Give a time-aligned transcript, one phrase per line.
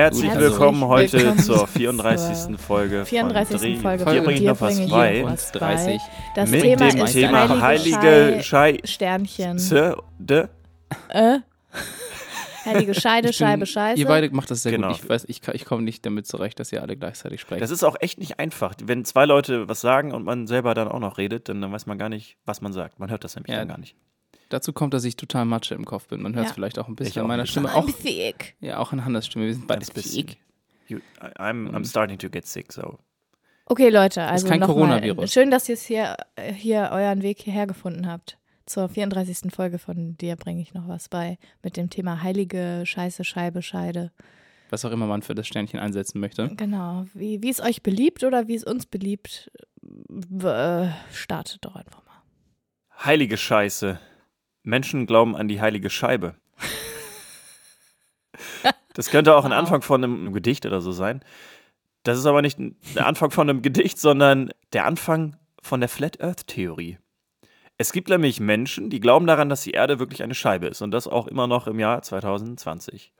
[0.00, 2.58] Herzlich willkommen heute willkommen zur 34.
[2.66, 3.50] Folge 34.
[3.60, 3.76] von Dreh.
[3.76, 5.22] Folge von bringe ich noch was bei.
[5.26, 6.00] was 30.
[6.34, 8.78] Das mit Thema dem ist Thema heilige, heilige Schei.
[8.84, 9.58] Sternchen.
[10.18, 10.46] De-
[11.10, 11.40] Äh?
[12.64, 14.00] Heilige Scheide, Scheibe, Scheiße.
[14.00, 14.88] Ihr beide macht das sehr Genau.
[14.88, 15.00] gut.
[15.02, 17.60] Ich weiß, ich, ich komme nicht damit zurecht, dass ihr alle gleichzeitig sprecht.
[17.60, 18.74] Das ist auch echt nicht einfach.
[18.82, 21.84] Wenn zwei Leute was sagen und man selber dann auch noch redet, dann, dann weiß
[21.84, 22.98] man gar nicht, was man sagt.
[22.98, 23.58] Man hört das nämlich Ja.
[23.58, 23.96] dann gar nicht.
[24.50, 26.20] Dazu kommt, dass ich total Matsche im Kopf bin.
[26.22, 26.54] Man hört es Ja.
[26.54, 27.68] vielleicht auch ein Ich bisschen auch an meiner ein Stimme.
[27.70, 28.56] I'm Auch, thick.
[28.60, 29.46] ja, auch an Hannas Stimme.
[29.46, 30.36] Wir sind beide thick.
[30.88, 32.98] You, I'm, I'm starting to get sick, so.
[33.66, 35.16] Okay, Leute, also kein noch Coronavirus.
[35.16, 35.28] Mal.
[35.28, 38.36] Schön, dass ihr es hier, äh, hier euren Weg hierher gefunden habt.
[38.66, 39.52] Zur 34.
[39.54, 44.10] Folge von dir bringe ich noch was bei mit dem Thema heilige Scheiße, Scheibe, Scheide.
[44.70, 46.48] Was auch immer man für das Sternchen einsetzen möchte.
[46.56, 47.04] Genau.
[47.14, 49.50] Wie, wie es euch beliebt oder wie es uns beliebt,
[50.42, 52.22] äh, startet doch einfach mal.
[53.04, 53.98] Heilige Scheiße.
[54.62, 56.34] Menschen glauben an die heilige Scheibe.
[58.94, 59.52] Das könnte auch ein.
[59.52, 61.20] Anfang von einem Gedicht oder so sein.
[62.02, 62.58] Das ist aber nicht
[62.94, 66.98] der Anfang von einem Gedicht, sondern der Anfang von der Flat Earth Theorie.
[67.78, 70.90] Es gibt nämlich Menschen, die glauben daran, dass die Erde wirklich eine Scheibe ist und
[70.90, 73.12] das auch immer noch im Jahr 2020.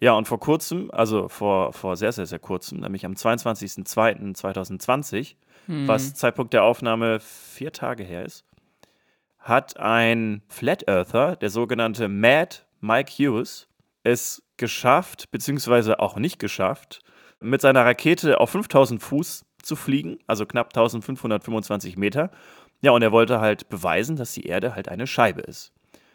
[0.00, 5.88] Ja, und vor kurzem, also vor, vor sehr, sehr, sehr kurzem, nämlich am 22.02.2020, Hm.
[5.88, 8.44] was Zeitpunkt der Aufnahme vier Tage her ist,
[9.44, 13.68] hat ein Flat Earther, der sogenannte Mad Mike Hughes,
[14.02, 17.00] es geschafft, beziehungsweise auch nicht geschafft,
[17.40, 22.30] mit seiner Rakete auf 5000 Fuß zu fliegen, also knapp 1525 Meter.
[22.80, 25.72] Ja, und er wollte halt beweisen, dass die Erde halt eine Scheibe ist.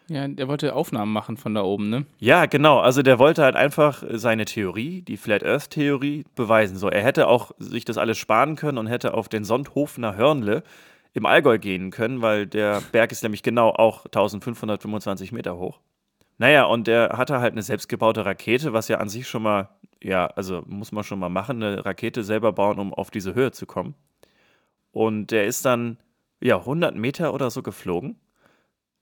[0.08, 2.04] Ja, der wollte Aufnahmen machen von da oben, ne?
[2.18, 2.80] Ja, genau.
[2.80, 6.76] Also der wollte halt einfach seine Theorie, die Flat Earth Theorie, beweisen.
[6.76, 10.64] So, er hätte auch sich das alles sparen können und hätte auf den Sondhofener Hörnle
[11.12, 15.80] im Allgäu gehen können, weil der Berg ist nämlich genau auch 1525 Meter hoch.
[16.38, 19.68] Naja, und der hatte halt eine selbstgebaute Rakete, was ja an sich schon mal,
[20.02, 23.50] ja, also muss man schon mal machen, eine Rakete selber bauen, um auf diese Höhe
[23.52, 23.94] zu kommen.
[24.92, 25.98] Und der ist dann,
[26.40, 28.18] ja, 100 Meter oder so geflogen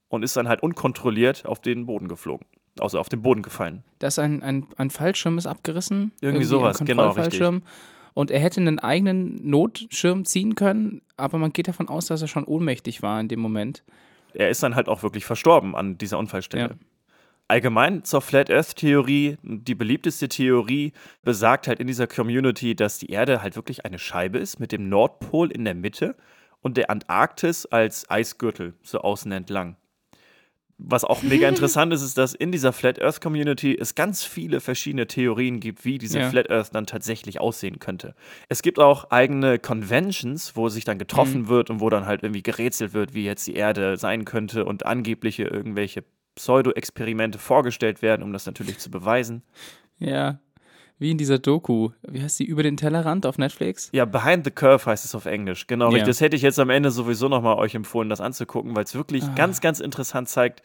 [0.08, 2.46] und ist dann halt unkontrolliert auf den Boden geflogen.
[2.80, 3.84] Also auf den Boden gefallen.
[3.98, 6.12] Da ist ein, ein, ein Fallschirm ist abgerissen.
[6.20, 7.62] Irgendwie ein sowas, genau, Kontrollfallschirm.
[8.18, 12.26] Und er hätte einen eigenen Notschirm ziehen können, aber man geht davon aus, dass er
[12.26, 13.84] schon ohnmächtig war in dem Moment.
[14.34, 16.70] Er ist dann halt auch wirklich verstorben an dieser Unfallstelle.
[16.70, 16.76] Ja.
[17.46, 23.12] Allgemein zur Flat Earth Theorie, die beliebteste Theorie besagt halt in dieser Community, dass die
[23.12, 26.16] Erde halt wirklich eine Scheibe ist mit dem Nordpol in der Mitte
[26.60, 29.76] und der Antarktis als Eisgürtel so außen entlang.
[30.78, 34.60] Was auch mega interessant ist, ist, dass in dieser Flat Earth Community es ganz viele
[34.60, 36.30] verschiedene Theorien gibt, wie diese Ja.
[36.30, 38.14] Flat Earth dann tatsächlich aussehen könnte.
[38.48, 42.42] Es gibt auch eigene Conventions, wo sich dann getroffen wird und wo dann halt irgendwie
[42.42, 46.04] gerätselt wird, wie jetzt die Erde sein könnte und angebliche irgendwelche
[46.36, 49.42] Pseudo-Experimente vorgestellt werden, um das natürlich zu beweisen.
[49.98, 50.38] Ja.
[51.00, 51.90] Wie in dieser Doku.
[52.08, 52.44] Wie heißt die?
[52.44, 53.88] Über den Tellerrand auf Netflix?
[53.92, 55.66] Ja, Behind the Curve heißt es auf Englisch.
[55.68, 55.90] Genau, Ja.
[55.90, 56.08] richtig.
[56.08, 59.22] Das hätte ich jetzt am Ende sowieso nochmal euch empfohlen, das anzugucken, weil es wirklich
[59.24, 59.34] Ah.
[59.36, 60.62] ganz, ganz interessant zeigt,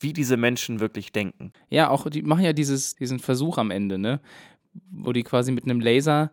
[0.00, 1.52] wie diese Menschen wirklich denken.
[1.70, 4.20] Ja, auch die machen ja dieses, diesen Versuch am Ende, ne?
[4.90, 6.30] Wo die quasi mit einem Laser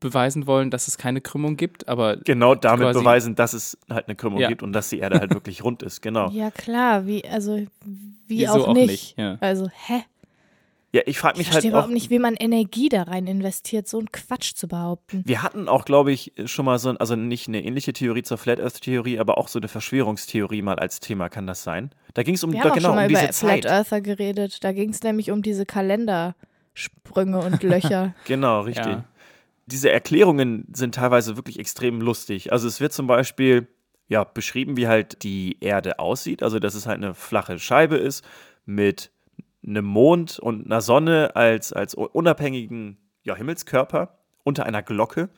[0.00, 4.16] beweisen wollen, dass es keine Krümmung gibt, aber Genau damit beweisen, dass es halt eine
[4.16, 4.48] Krümmung Ja.
[4.48, 6.02] gibt und dass die Erde halt wirklich rund ist.
[6.02, 6.28] Genau.
[6.30, 8.88] Ja, klar, wie, also, wie Wieso auch, auch nicht.
[8.90, 9.36] nicht, ja.
[9.40, 10.02] Also, hä?
[10.92, 11.74] Ja, ich frage Ich mich halt verstehe auch.
[11.74, 15.22] überhaupt nicht, wie man Energie da rein investiert, so einen Quatsch zu behaupten.
[15.26, 18.38] Wir hatten auch, glaube ich, schon mal so, ein- also nicht eine ähnliche Theorie zur
[18.38, 21.90] Flat Earth Theorie, aber auch so eine Verschwörungstheorie mal als Thema, kann das sein?
[22.14, 23.62] Da ging es um, Wir haben auch genau, schon mal um über diese Zeit.
[23.62, 24.64] Flat Earther geredet.
[24.64, 28.14] Da ging es nämlich um diese Kalendersprünge und Löcher.
[28.24, 28.86] Genau, richtig.
[28.86, 29.04] Ja.
[29.66, 32.52] Diese Erklärungen sind teilweise wirklich extrem lustig.
[32.52, 33.66] Also es wird zum Beispiel
[34.08, 36.42] ja, beschrieben, wie halt die Erde aussieht.
[36.44, 38.24] Also dass es halt eine flache Scheibe ist
[38.64, 39.10] mit
[39.66, 45.28] einem Mond und einer Sonne als, als unabhängigen ja, Himmelskörper unter einer Glocke.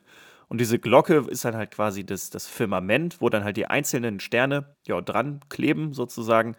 [0.49, 4.21] Und diese Glocke ist dann halt quasi das, das Firmament, wo dann halt die einzelnen
[4.21, 6.57] Sterne ja, dran kleben sozusagen.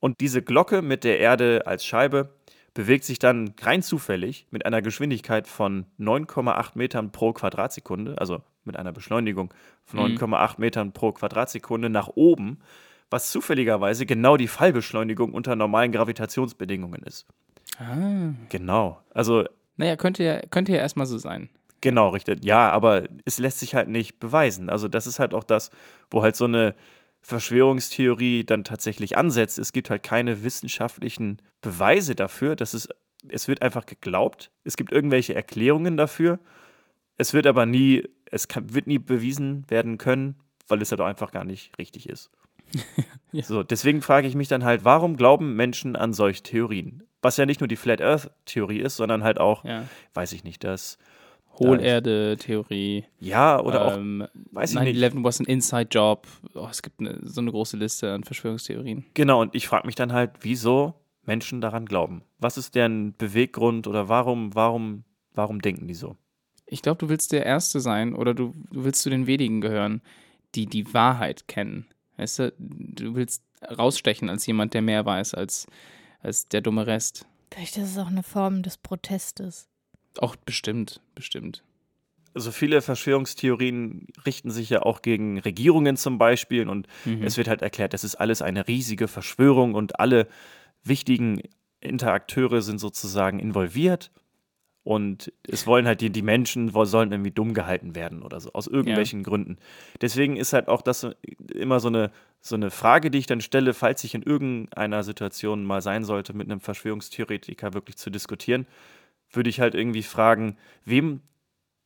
[0.00, 2.34] Und diese Glocke mit der Erde als Scheibe
[2.74, 8.76] bewegt sich dann rein zufällig mit einer Geschwindigkeit von 9,8 Metern pro Quadratsekunde, also mit
[8.76, 9.52] einer Beschleunigung
[9.84, 10.18] von Mhm.
[10.18, 12.60] 9,8 Metern pro Quadratsekunde nach oben,
[13.12, 17.26] was zufälligerweise genau die Fallbeschleunigung unter normalen Gravitationsbedingungen ist.
[17.78, 18.32] ah.
[18.48, 19.00] Genau.
[19.14, 19.44] Also
[19.76, 21.48] Naja, könnte ja, könnte ja erstmal so sein.
[21.80, 22.44] Genau, richtig.
[22.44, 24.70] Ja, aber es lässt sich halt nicht beweisen.
[24.70, 25.70] Also das ist halt auch das,
[26.10, 26.74] wo halt so eine
[27.22, 29.58] Verschwörungstheorie dann tatsächlich ansetzt.
[29.58, 32.56] Es gibt halt keine wissenschaftlichen Beweise dafür.
[32.56, 32.88] Das ist,
[33.28, 34.50] es wird einfach geglaubt.
[34.64, 36.38] Es gibt irgendwelche Erklärungen dafür.
[37.16, 40.36] Es wird aber nie, es kann, wird nie bewiesen werden können,
[40.68, 42.30] weil es halt auch einfach gar nicht richtig ist.
[43.34, 43.42] Ja.
[43.44, 47.02] So, deswegen frage ich mich dann halt, warum glauben Menschen an solche Theorien?
[47.22, 49.84] Was ja nicht nur die Flat Earth Theorie ist, sondern halt auch, Ja.
[50.12, 50.98] weiß ich nicht, das
[51.58, 53.04] Hohlerde-Theorie.
[53.20, 55.02] ja oder auch ähm, weiß ich nicht.
[55.02, 56.26] 9-11 was an Inside Job.
[56.54, 59.04] Oh, es gibt eine, so eine große Liste an Verschwörungstheorien.
[59.14, 62.22] Genau, und ich frage mich dann halt, wieso Menschen daran glauben.
[62.38, 65.04] Was ist deren Beweggrund oder warum, warum,
[65.34, 66.16] warum denken die so?
[66.66, 70.00] Ich glaube, du willst der Erste sein oder du, du willst zu den wenigen gehören,
[70.54, 71.86] die die Wahrheit kennen.
[72.16, 75.66] Weißt du, du willst rausstechen als jemand, der mehr weiß als,
[76.20, 77.26] als der dumme Rest.
[77.52, 79.68] Vielleicht ist es auch eine Form des Protestes.
[80.18, 81.62] Auch bestimmt, bestimmt.
[82.34, 87.22] Also viele Verschwörungstheorien richten sich ja auch gegen Regierungen zum Beispiel und Mhm.
[87.24, 90.28] es wird halt erklärt, das ist alles eine riesige Verschwörung und alle
[90.82, 91.42] wichtigen
[91.80, 94.10] Interakteure sind sozusagen involviert
[94.84, 98.66] und es wollen halt die, die Menschen sollen irgendwie dumm gehalten werden oder so, aus
[98.66, 99.58] irgendwelchen Gründen.
[100.00, 101.06] Deswegen ist halt auch das
[101.54, 105.64] immer so eine, so eine Frage, die ich dann stelle, falls ich in irgendeiner Situation
[105.64, 108.66] mal sein sollte, mit einem Verschwörungstheoretiker wirklich zu diskutieren,
[109.30, 111.20] würde ich halt irgendwie fragen, wem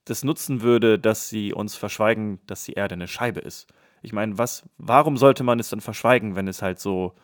[0.07, 3.67] das nutzen würde, dass sie uns verschweigen, dass die Erde eine Scheibe ist.
[4.03, 7.15] Ich meine, was, warum sollte man es dann verschweigen, wenn es halt so,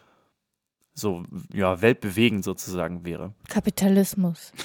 [0.94, 1.22] so,
[1.52, 3.34] ja, weltbewegend sozusagen wäre?
[3.48, 4.52] Kapitalismus.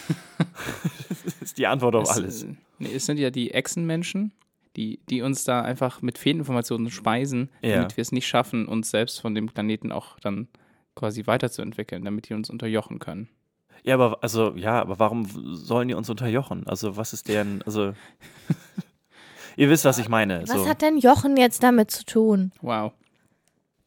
[1.23, 2.43] Das ist die Antwort auf Es, alles.
[2.43, 4.31] äh, Nee, es sind ja die Echsenmenschen,
[4.75, 7.77] die, die uns da einfach mit Fehlinformationen speisen, Ja.
[7.77, 10.47] damit wir es nicht schaffen, uns selbst von dem Planeten auch dann
[10.95, 13.29] quasi weiterzuentwickeln, damit die uns unterjochen können.
[13.83, 15.25] Ja, aber, also, ja, aber warum
[15.55, 16.67] sollen die uns unterjochen?
[16.67, 17.93] Also, was ist deren, also,
[19.57, 20.41] ihr wisst, was ich meine.
[20.47, 20.67] Was so.
[20.67, 22.51] hat denn Jochen jetzt damit zu tun?
[22.61, 22.93] Wow.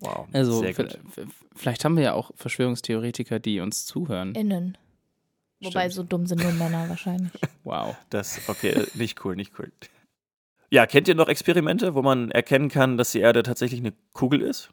[0.01, 0.99] Wow, Also sehr gut.
[1.55, 4.35] vielleicht haben wir ja auch Verschwörungstheoretiker, die uns zuhören.
[4.35, 4.77] Innen.
[5.63, 5.93] Wobei Stimmt.
[5.95, 7.33] so dumm sind nur Männer wahrscheinlich.
[7.63, 7.95] Wow.
[8.09, 9.71] Das, okay, äh, nicht cool, nicht cool.
[10.71, 14.41] Ja, kennt ihr noch Experimente, wo man erkennen kann, dass die Erde tatsächlich eine Kugel
[14.41, 14.71] ist?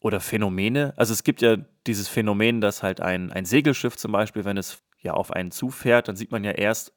[0.00, 0.92] Oder Phänomene?
[0.96, 4.82] Also es gibt ja dieses Phänomen, dass halt ein, ein Segelschiff zum Beispiel, wenn es
[5.00, 6.92] ja auf einen zufährt, dann sieht man ja erst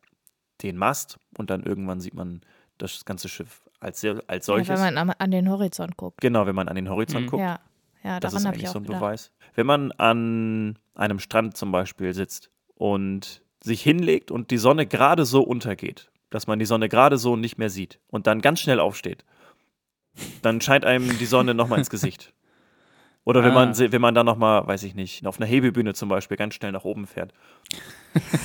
[0.63, 2.41] den Mast und dann irgendwann sieht man
[2.79, 4.81] das ganze Schiff als, als Ja, solches.
[4.81, 6.19] wenn man an den Horizont guckt.
[6.21, 7.29] genau, wenn man an den Horizont Mhm.
[7.29, 7.41] guckt.
[7.43, 7.59] Ja,
[8.03, 8.99] ja Das ist eigentlich auch so ein gedacht.
[9.01, 9.31] Beweis.
[9.55, 15.25] Wenn man an einem Strand zum Beispiel sitzt und sich hinlegt und die Sonne gerade
[15.25, 18.79] so untergeht, dass man die Sonne gerade so nicht mehr sieht und dann ganz schnell
[18.79, 19.23] aufsteht,
[20.41, 22.33] dann scheint einem die Sonne nochmal ins Gesicht.
[23.23, 23.65] Oder wenn Ah.
[23.65, 26.71] man, wenn man dann nochmal, weiß ich nicht, auf einer Hebebühne zum Beispiel ganz schnell
[26.71, 27.33] nach oben fährt,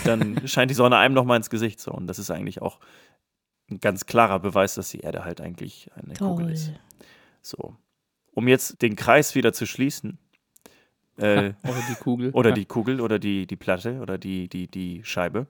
[0.04, 1.78] dann scheint die Sonne einem nochmal ins Gesicht.
[1.80, 1.92] So.
[1.92, 2.78] Und das ist eigentlich auch
[3.70, 6.52] ein ganz klarer Beweis, dass die Erde halt eigentlich eine Kugel Toll.
[6.52, 6.72] ist.
[7.40, 7.76] So.
[8.34, 10.18] Um jetzt den Kreis wieder zu schließen,
[11.18, 12.30] äh, Oder die Kugel.
[12.30, 12.54] oder Ja.
[12.54, 15.46] die Kugel oder die, die Platte oder die, die, die Scheibe.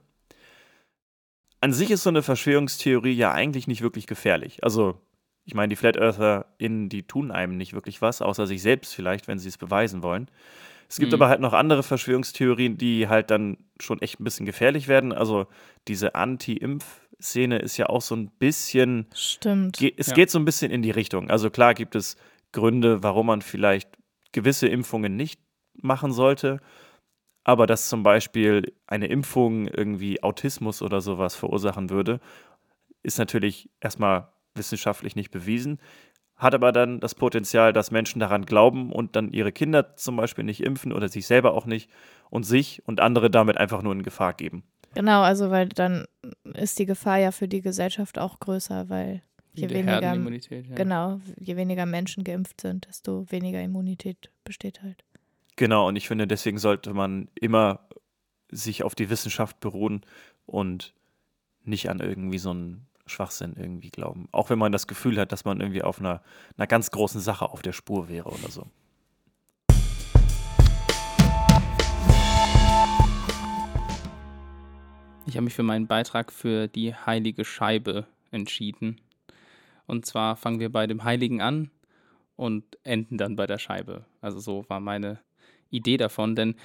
[1.61, 4.63] An sich ist so eine Verschwörungstheorie ja eigentlich nicht wirklich gefährlich.
[4.63, 4.99] Also,
[5.45, 9.27] ich meine, die Flat EartherInnen, die tun einem nicht wirklich was, außer sich selbst vielleicht,
[9.29, 10.29] wenn sie es beweisen wollen.
[10.89, 11.15] Es gibt Mhm.
[11.15, 15.13] aber halt noch andere Verschwörungstheorien, die halt dann schon echt ein bisschen gefährlich werden.
[15.13, 15.47] Also,
[15.87, 16.15] diese
[17.23, 19.77] Anti-Impf-Szene ist ja auch so ein bisschen Stimmt.
[19.77, 20.13] Ge es Ja.
[20.13, 21.29] geht so ein bisschen in die Richtung.
[21.29, 22.17] Also klar gibt es
[22.51, 23.89] Gründe, warum man vielleicht
[24.31, 25.39] gewisse Impfungen nicht
[25.75, 26.59] machen sollte,
[27.43, 32.19] aber dass zum Beispiel eine Impfung irgendwie Autismus oder sowas verursachen würde,
[33.01, 35.79] ist natürlich erstmal wissenschaftlich nicht bewiesen,
[36.35, 40.43] hat aber dann das Potenzial, dass Menschen daran glauben und dann ihre Kinder zum Beispiel
[40.43, 41.89] nicht impfen oder sich selber auch nicht
[42.29, 44.63] und sich und andere damit einfach nur in Gefahr geben.
[44.95, 46.05] Genau, also weil dann
[46.53, 49.21] ist die Gefahr ja für die Gesellschaft auch größer, weil
[49.53, 50.75] je Die weniger, ja.
[50.75, 55.03] genau, je weniger Menschen geimpft sind, desto weniger Immunität besteht halt.
[55.55, 57.87] Genau, und ich finde, deswegen sollte man immer
[58.49, 60.01] sich auf die Wissenschaft beruhen
[60.45, 60.93] und
[61.63, 64.27] nicht an irgendwie so einen Schwachsinn irgendwie glauben.
[64.31, 66.21] Auch wenn man das Gefühl hat, dass man irgendwie auf einer,
[66.57, 68.67] einer ganz großen Sache auf der Spur wäre oder so.
[75.25, 78.99] Ich habe mich für meinen Beitrag für die heilige Scheibe entschieden.
[79.87, 81.71] Und zwar fangen wir bei dem Heiligen an
[82.35, 84.05] und enden dann bei der Scheibe.
[84.21, 85.19] Also so war meine
[85.69, 86.55] Idee davon, denn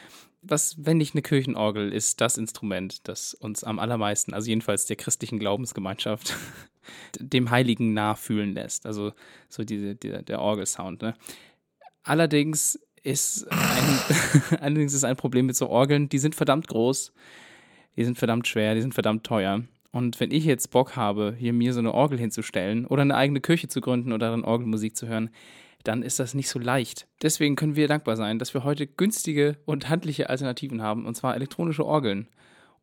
[0.43, 4.97] was, wenn nicht eine Kirchenorgel, ist das Instrument, das uns am allermeisten, also jedenfalls der
[4.97, 6.37] christlichen Glaubensgemeinschaft,
[7.19, 8.87] dem Heiligen nachfühlen lässt.
[8.87, 9.13] Also
[9.49, 11.03] so diese, der, der Orgelsound.
[11.03, 11.15] Ne?
[12.03, 14.01] Allerdings ist ein,
[14.61, 17.13] allerdings ist ein Problem mit so Orgeln, die sind verdammt groß,
[17.99, 19.65] die sind verdammt schwer, die sind verdammt teuer.
[19.91, 23.41] Und wenn ich jetzt Bock habe, hier mir so eine Orgel hinzustellen oder eine eigene
[23.41, 25.31] Kirche zu gründen oder dann Orgelmusik zu hören,
[25.83, 27.09] dann ist das nicht so leicht.
[27.23, 31.35] Deswegen können wir dankbar sein, dass wir heute günstige und handliche Alternativen haben, und zwar
[31.35, 32.29] elektronische Orgeln.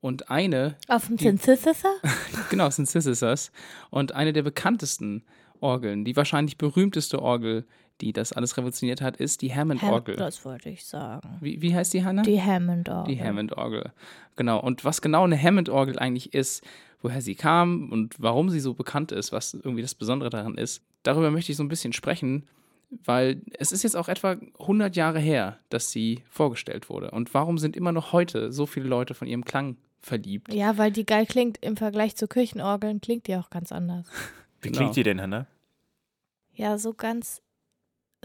[0.01, 1.93] Und eine, Auf dem Synthesizer?
[2.49, 3.51] genau, Synthesizers,
[3.91, 5.23] und eine der bekanntesten
[5.61, 6.03] Orgeln.
[6.03, 7.65] Die wahrscheinlich berühmteste Orgel,
[8.01, 10.15] die das alles revolutioniert hat, ist die Hammond-Orgel.
[10.15, 11.37] Das wollte ich sagen.
[11.41, 12.23] Wie, wie heißt die, Hannah?
[12.23, 13.15] Die Hammond-Orgel.
[13.15, 13.91] Die Hammond-Orgel.
[14.35, 14.59] Genau.
[14.59, 16.63] Und was genau eine Hammond-Orgel eigentlich ist,
[17.01, 20.81] woher sie kam und warum sie so bekannt ist, was irgendwie das Besondere daran ist,
[21.03, 22.47] darüber möchte ich so ein bisschen sprechen,
[23.03, 27.11] weil es ist jetzt auch etwa 100 Jahre her, dass sie vorgestellt wurde.
[27.11, 30.53] Und warum sind immer noch heute so viele Leute von ihrem Klang verliebt?
[30.53, 34.07] Ja, weil die geil klingt im Vergleich zu Kirchenorgeln, klingt die auch ganz anders.
[34.61, 34.79] Wie Genau.
[34.79, 35.47] klingt die denn, Hannah?
[36.53, 37.41] Ja, so ganz,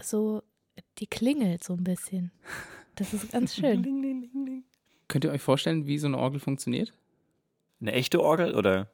[0.03, 0.43] so,
[0.99, 2.31] die klingelt so ein bisschen.
[2.95, 4.63] Das ist ganz schön.
[5.07, 6.93] Könnt ihr euch vorstellen, wie so eine Orgel funktioniert?
[7.81, 8.89] Eine echte Orgel oder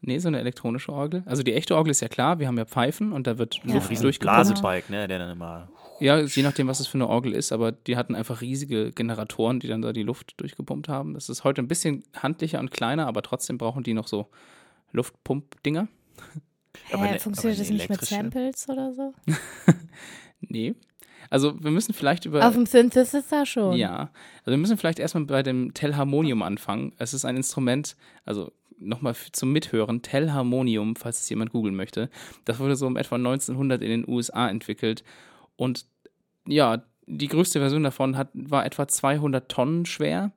[0.00, 1.24] Nee, so eine elektronische Orgel.
[1.26, 3.74] Also die echte Orgel ist ja klar, wir haben ja Pfeifen und da wird Ja.
[3.74, 4.20] Luft ein durchgepumpt.
[4.46, 5.68] Blasebalg, ne, der dann immer.
[5.98, 9.58] Ja, je nachdem, was es für eine Orgel ist, aber die hatten einfach riesige Generatoren,
[9.58, 11.14] die dann da die Luft durchgepumpt haben.
[11.14, 14.28] Das ist heute ein bisschen handlicher und kleiner, aber trotzdem brauchen die noch so
[14.92, 15.88] Luftpump-Dinger.
[16.92, 18.00] Aber Hä, ne- funktioniert aber das nicht mit?
[18.04, 19.14] Samples oder so?
[20.40, 20.74] Nee.
[21.30, 22.46] Also wir müssen vielleicht über.
[22.46, 23.76] Auf dem Synthesizer schon.
[23.76, 26.92] Ja, also wir müssen vielleicht erstmal bei dem Telharmonium anfangen.
[26.98, 32.08] Es ist ein Instrument, also nochmal zum Mithören, Telharmonium, falls es jemand googeln möchte.
[32.44, 35.02] Das wurde so um etwa 1900 in den USA entwickelt
[35.56, 35.86] und
[36.46, 40.32] ja, die größte Version davon hat, war etwa 200 Tonnen schwer,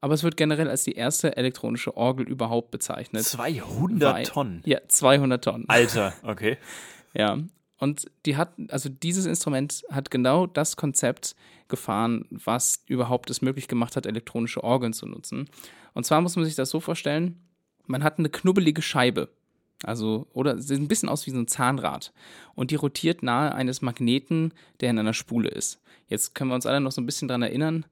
[0.00, 3.24] aber es wird generell als die erste elektronische Orgel überhaupt bezeichnet.
[3.24, 4.62] 200 Weil- Tonnen.
[4.64, 5.64] Ja, 200 Tonnen.
[5.68, 6.58] Alter, okay.
[7.12, 7.38] Ja.
[7.80, 11.34] Und die hat, also dieses Instrument hat genau das Konzept
[11.68, 15.48] gefahren, was überhaupt es möglich gemacht hat, elektronische Orgeln zu nutzen.
[15.94, 17.40] Und zwar muss man sich das so vorstellen,
[17.86, 19.30] man hat eine knubbelige Scheibe.
[19.82, 22.12] Also, oder sieht ein bisschen aus wie so ein Zahnrad.
[22.54, 25.80] Und die rotiert nahe eines Magneten, der in einer Spule ist.
[26.06, 27.86] Jetzt können wir uns alle noch so ein bisschen dran erinnern,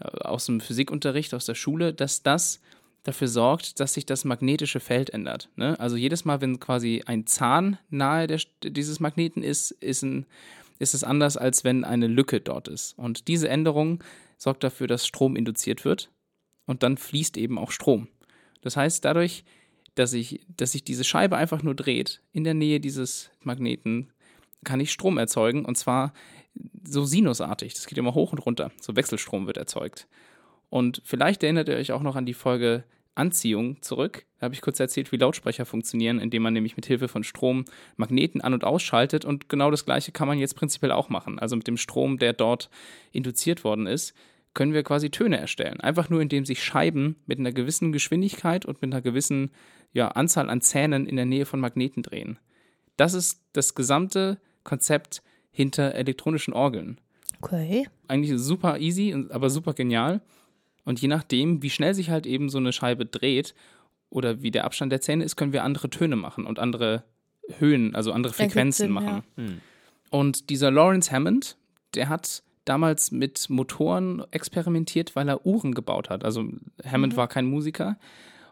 [0.00, 2.60] äh, aus dem Physikunterricht, aus der Schule, dass das
[3.02, 5.48] dafür sorgt, dass sich das magnetische Feld ändert.
[5.56, 5.78] Ne?
[5.80, 10.26] Also jedes Mal, wenn quasi ein Zahn nahe der, dieses Magneten ist, ist, ein,
[10.78, 12.98] ist es anders, als wenn eine Lücke dort ist.
[12.98, 14.02] Und diese Änderung
[14.36, 16.10] sorgt dafür, dass Strom induziert wird
[16.66, 18.08] und dann fließt eben auch Strom.
[18.60, 19.44] Das heißt, dadurch,
[19.94, 24.12] dass sich dass sich diese Scheibe einfach nur dreht, in der Nähe dieses Magneten,
[24.64, 26.12] kann ich Strom erzeugen und zwar
[26.84, 27.74] so sinusartig.
[27.74, 28.72] Das geht immer hoch und runter.
[28.80, 30.08] So Wechselstrom wird erzeugt.
[30.70, 32.84] Und vielleicht erinnert ihr euch auch noch an die Folge
[33.14, 34.26] Anziehung zurück.
[34.38, 37.64] Da habe ich kurz erzählt, wie Lautsprecher funktionieren, indem man nämlich mit Hilfe von Strom
[37.96, 39.24] Magneten an- und ausschaltet.
[39.24, 41.38] Und genau das Gleiche kann man jetzt prinzipiell auch machen.
[41.38, 42.70] Also mit dem Strom, der dort
[43.10, 44.14] induziert worden ist,
[44.54, 45.80] können wir quasi Töne erstellen.
[45.80, 49.50] Einfach nur, indem sich Scheiben mit einer gewissen Geschwindigkeit und mit einer gewissen
[49.92, 52.38] ja, Anzahl an Zähnen in der Nähe von Magneten drehen.
[52.96, 57.00] Das ist das gesamte Konzept hinter elektronischen Orgeln
[57.40, 57.88] Okay.
[58.08, 60.20] eigentlich super easy, aber super genial.
[60.88, 63.54] Und je nachdem, wie schnell sich halt eben so eine Scheibe dreht
[64.08, 67.04] oder wie der Abstand der Zähne ist, können wir andere Töne machen und andere
[67.58, 69.22] Höhen, also andere Frequenzen Sinn, machen.
[69.36, 69.44] ja.
[69.44, 69.60] Hm.
[70.08, 71.58] Und dieser Lawrence Hammond,
[71.94, 76.24] der hat damals mit Motoren experimentiert, weil er Uhren gebaut hat.
[76.24, 76.48] Also
[76.82, 77.98] Hammond war kein Musiker.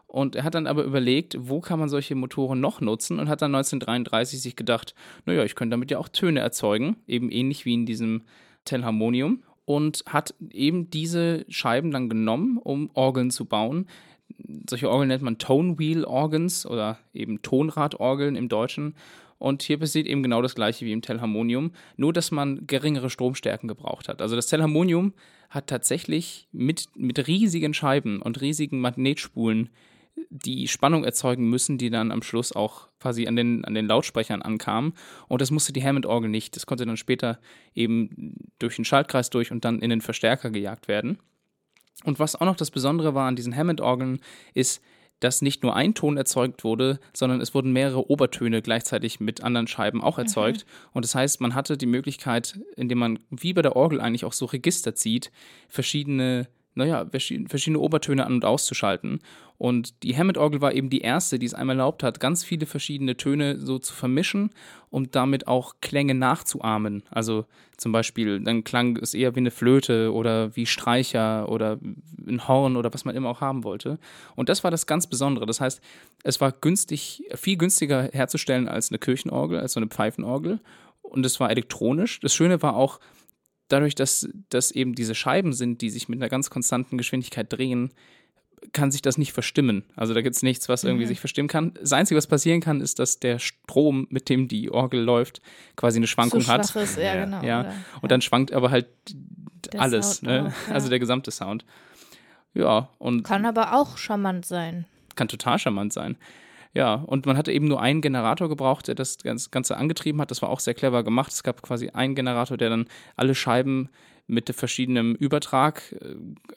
[0.05, 3.41] Und er hat dann aber überlegt, wo kann man solche Motoren noch nutzen und hat
[3.41, 4.93] dann 1933 sich gedacht,
[5.25, 8.25] naja, ich könnte damit ja auch Töne erzeugen, eben ähnlich wie in diesem
[8.63, 9.41] Telharmonium.
[9.67, 13.85] Und hat eben diese Scheiben dann genommen, um Orgeln zu bauen.
[14.69, 18.95] Solche Orgeln nennt man Tone Wheel Organs oder eben Tonradorgeln im Deutschen.
[19.39, 23.67] Und hier passiert eben genau das gleiche wie im Telharmonium, nur dass man geringere Stromstärken
[23.67, 24.21] gebraucht hat.
[24.21, 25.13] Also das Telharmonium
[25.49, 29.69] hat tatsächlich mit, mit riesigen Scheiben und riesigen Magnetspulen
[30.29, 34.41] die Spannung erzeugen müssen, die dann am Schluss auch quasi an den, an den Lautsprechern
[34.41, 34.93] ankam.
[35.27, 36.55] Und das musste die Hammond-Orgel nicht.
[36.55, 37.39] Das konnte dann später
[37.73, 41.19] eben durch den Schaltkreis durch und dann in den Verstärker gejagt werden.
[42.03, 44.19] Und was auch noch das Besondere war an diesen Hammond-Orgeln,
[44.53, 44.81] ist,
[45.19, 49.67] dass nicht nur ein Ton erzeugt wurde, sondern es wurden mehrere Obertöne gleichzeitig mit anderen
[49.67, 50.65] Scheiben auch erzeugt.
[50.93, 54.33] Und das heißt, man hatte die Möglichkeit, indem man wie bei der Orgel eigentlich auch
[54.33, 55.31] so Register zieht,
[55.69, 59.19] verschiedene, naja, verschi- verschiedene Obertöne an- und auszuschalten.
[59.57, 63.17] Und die Hammond-Orgel war eben die erste, die es einmal erlaubt hat, ganz viele verschiedene
[63.17, 64.51] Töne so zu vermischen
[64.91, 67.01] und damit auch Klänge nachzuahmen.
[67.09, 71.79] Also zum Beispiel, dann klang es eher wie eine Flöte oder wie Streicher oder
[72.27, 73.97] ein Horn oder was man immer auch haben wollte.
[74.35, 75.47] Und das war das ganz Besondere.
[75.47, 75.81] Das heißt,
[76.23, 80.59] es war günstig, viel günstiger herzustellen als eine Kirchenorgel, als so eine Pfeifenorgel.
[81.01, 82.19] Und es war elektronisch.
[82.19, 82.99] Das Schöne war auch,
[83.67, 87.91] dadurch, dass das eben diese Scheiben sind, die sich mit einer ganz konstanten Geschwindigkeit drehen,
[88.73, 89.83] kann sich das nicht verstimmen.
[89.95, 91.73] Also da gibt es nichts, was irgendwie sich verstimmen kann.
[91.79, 95.41] Das Einzige, was passieren kann, ist, dass der Strom, mit dem die Orgel läuft,
[95.75, 96.75] quasi eine Schwankung so hat.
[96.75, 97.23] ist, ja, Ja.
[97.25, 97.43] genau.
[97.43, 97.73] Ja, oder?
[98.01, 98.87] Und dann schwankt aber halt
[99.71, 100.51] Der alles, ne?
[100.67, 101.65] auch, also der gesamte Sound.
[102.53, 104.85] Ja, und Kann aber auch charmant sein.
[105.15, 106.17] kann total charmant sein.
[106.73, 110.31] Ja, und man hatte eben nur einen Generator gebraucht, der das Ganze angetrieben hat.
[110.31, 111.31] Das war auch sehr clever gemacht.
[111.31, 113.89] Es gab quasi einen Generator, der dann alle Scheiben
[114.27, 115.95] mit verschiedenem Übertrag,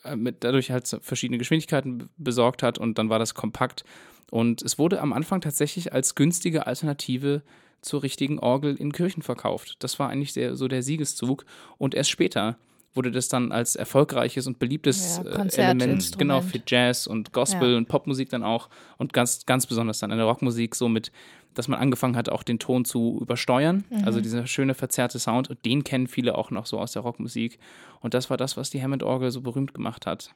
[0.05, 3.85] äh, mit dadurch halt verschiedene Geschwindigkeiten besorgt hat und dann war das kompakt.
[4.31, 7.43] Und es wurde am Anfang tatsächlich als günstige Alternative
[7.81, 9.76] zur richtigen Orgel in Kirchen verkauft.
[9.81, 11.45] Das war eigentlich der, so der Siegeszug.
[11.79, 12.59] Und erst später
[12.94, 17.73] wurde das dann als erfolgreiches und beliebtes Ja, äh, Element, genau, für Jazz und Gospel
[17.73, 17.76] Ja.
[17.78, 18.68] und Popmusik dann auch
[18.99, 21.12] und ganz, ganz besonders dann in der Rockmusik so mit,
[21.54, 23.85] dass man angefangen hat, auch den Ton zu übersteuern.
[23.90, 24.04] Mhm.
[24.04, 27.59] Also dieser schöne verzerrte Sound und den kennen viele auch noch so aus der Rockmusik.
[28.00, 30.35] Und das war das, was die Hammond-Orgel so berühmt gemacht hat.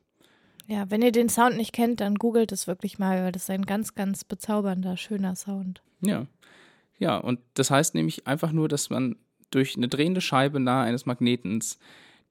[0.67, 3.51] Ja, wenn ihr den Sound nicht kennt, dann googelt es wirklich mal, weil das ist
[3.51, 5.83] ein ganz, ganz bezaubernder, schöner Sound.
[6.01, 6.27] Ja.
[6.99, 9.17] Ja, und das heißt nämlich einfach nur, dass man
[9.51, 11.79] durch eine drehende Scheibe nahe eines Magnetens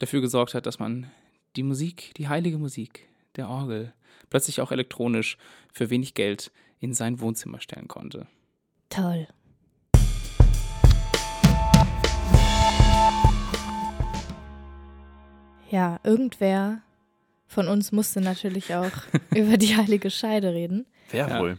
[0.03, 1.09] dafür gesorgt hat, dass man
[1.55, 3.07] die Musik, die heilige Musik
[3.37, 3.93] der Orgel,
[4.29, 5.37] plötzlich auch elektronisch
[5.71, 8.27] für wenig Geld in sein Wohnzimmer stellen konnte.
[8.89, 9.27] Toll.
[15.69, 16.81] Ja, irgendwer
[17.47, 18.91] von uns musste natürlich auch
[19.35, 20.85] über die heilige Scheide reden.
[21.11, 21.39] Wer Ja.
[21.39, 21.57] wohl?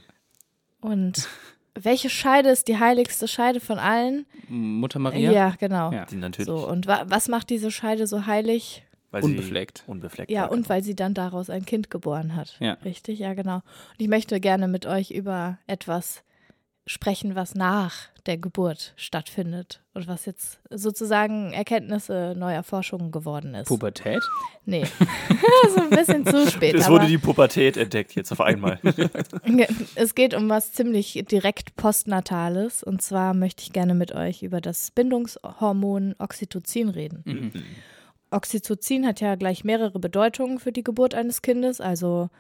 [0.81, 1.29] Und
[1.75, 4.27] welche Scheide ist die heiligste Scheide von allen?
[4.49, 5.33] Mutter Maria?
[5.33, 5.93] Ja, genau.
[5.93, 6.05] Ja.
[6.07, 6.47] Die natürlich.
[6.47, 8.85] So, und wa was macht diese Scheide so heilig?
[9.15, 9.85] weil unbefleckt.
[9.87, 10.31] Sie unbefleckt.
[10.31, 10.69] Ja, war, und genau.
[10.71, 12.57] weil sie dann daraus ein Kind geboren hat.
[12.59, 12.73] Ja.
[12.85, 13.57] Richtig, ja, genau.
[13.57, 16.25] Und ich möchte gerne mit euch über etwas
[16.87, 17.95] sprechen, was nach
[18.27, 23.69] der Geburt stattfindet und was jetzt sozusagen Erkenntnisse neuer Forschungen geworden ist.
[23.69, 24.23] Pubertät?
[24.65, 24.85] Nee,
[25.75, 26.75] so ein bisschen zu spät.
[26.75, 28.81] Es wurde die Pubertät entdeckt jetzt auf einmal.
[29.95, 34.61] es geht um was ziemlich direkt postnatales und zwar möchte ich gerne mit euch über
[34.61, 37.23] das Bindungshormon Oxytocin reden.
[37.25, 37.53] Mhm.
[38.31, 41.81] Oxytocin hat ja gleich mehrere Bedeutungen für die Geburt eines Kindes.
[41.81, 42.31] Also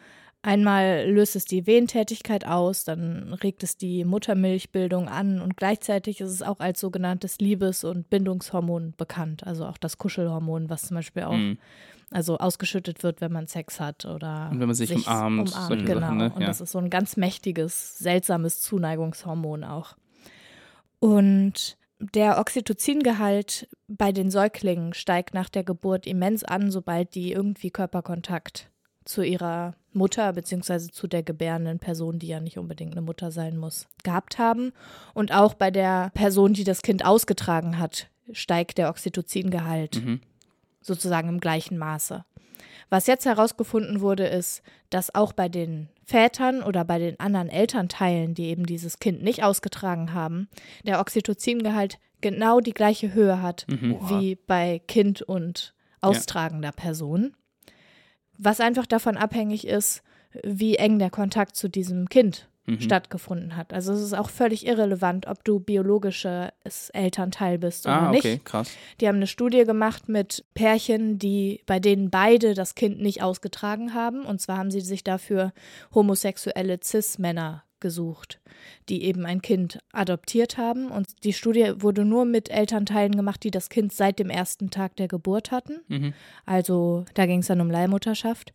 [0.44, 6.30] einmal löst es die Wehentätigkeit aus, dann regt es die Muttermilchbildung an und gleichzeitig ist
[6.30, 9.46] es auch als sogenanntes Liebes- und Bindungshormon bekannt.
[9.46, 11.58] Also auch das Kuschelhormon, was zum Beispiel auch Mhm.
[12.10, 16.00] also ausgeschüttet wird, wenn man Sex hat oder Und wenn man sich umarmt, solche genau.
[16.00, 16.32] Sachen, ne?
[16.34, 16.46] Und Ja.
[16.48, 19.96] das ist so ein ganz mächtiges, seltsames Zuneigungshormon auch.
[21.00, 27.70] Und der Oxytocingehalt bei den Säuglingen steigt nach der Geburt immens an, sobald die irgendwie
[27.70, 28.70] Körperkontakt
[29.04, 33.56] zu ihrer Mutter beziehungsweise zu der gebärenden Person, die ja nicht unbedingt eine Mutter sein
[33.56, 34.72] muss, gehabt haben.
[35.12, 40.20] Und auch bei der Person, die das Kind ausgetragen hat, steigt der Oxytocingehalt Mhm.
[40.80, 42.24] sozusagen im gleichen Maße.
[42.90, 48.34] Was jetzt herausgefunden wurde, ist, dass auch bei den Vätern oder bei den anderen Elternteilen,
[48.34, 50.48] die eben dieses Kind nicht ausgetragen haben,
[50.84, 53.98] der Oxytocingehalt genau die gleiche Höhe hat Mhm.
[54.08, 57.34] wie bei Kind und austragender Person.
[58.38, 60.02] Was einfach davon abhängig ist,
[60.42, 62.80] wie eng der Kontakt zu diesem Kind Mhm.
[62.80, 63.74] stattgefunden hat.
[63.74, 68.20] Also es ist auch völlig irrelevant, ob du biologisches Elternteil bist oder Ah, nicht.
[68.24, 68.70] okay, krass.
[69.00, 73.92] Die haben eine Studie gemacht mit Pärchen, die bei denen beide das Kind nicht ausgetragen
[73.92, 74.24] haben.
[74.24, 75.52] Und zwar haben sie sich dafür
[75.94, 78.40] homosexuelle Cis-Männer gesucht,
[78.88, 80.90] die eben ein Kind adoptiert haben.
[80.90, 84.96] Und die Studie wurde nur mit Elternteilen gemacht, die das Kind seit dem ersten Tag
[84.96, 85.80] der Geburt hatten.
[85.88, 86.14] Mhm.
[86.46, 88.54] Also da ging es dann um Leihmutterschaft.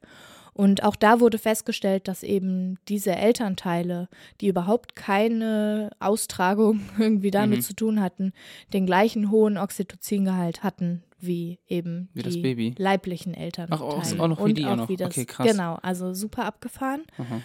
[0.53, 4.09] Und auch da wurde festgestellt, dass eben diese Elternteile,
[4.41, 7.63] die überhaupt keine Austragung irgendwie damit Mhm.
[7.63, 8.33] zu tun hatten,
[8.73, 13.81] den gleichen hohen Oxytocingehalt hatten wie eben Wie die leiblichen Elternteile.
[13.81, 14.87] Ach, auch- auch noch wie die auch noch.
[14.89, 15.51] wie das, Okay, krass.
[15.51, 17.01] Genau, also super abgefahren.
[17.17, 17.41] Aha.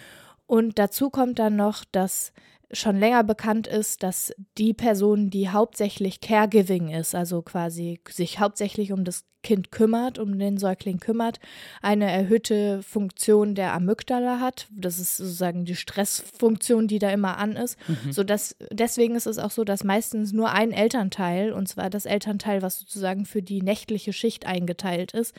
[0.47, 2.33] Und dazu kommt dann noch, dass
[2.71, 8.91] schon länger bekannt ist, dass die Person, die hauptsächlich Caregiving ist, also quasi sich hauptsächlich
[8.91, 11.39] um das Kind kümmert, um den Säugling kümmert,
[11.83, 14.67] eine erhöhte Funktion der Amygdala hat.
[14.71, 17.77] Das ist sozusagen die Stressfunktion, die da immer an ist.
[17.87, 18.11] Mhm.
[18.11, 22.07] So dass, deswegen ist es auch so, dass meistens nur ein Elternteil, und zwar das
[22.07, 25.35] Elternteil, was sozusagen für die nächtliche Schicht eingeteilt ist,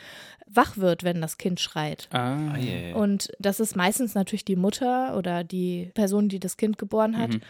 [0.46, 2.08] wach wird, wenn das Kind schreit.
[2.12, 2.96] Ah, Ah, yeah.
[2.96, 7.32] Und das ist meistens natürlich die Mutter oder die Person, die das Kind geboren hat,
[7.34, 7.40] Mhm.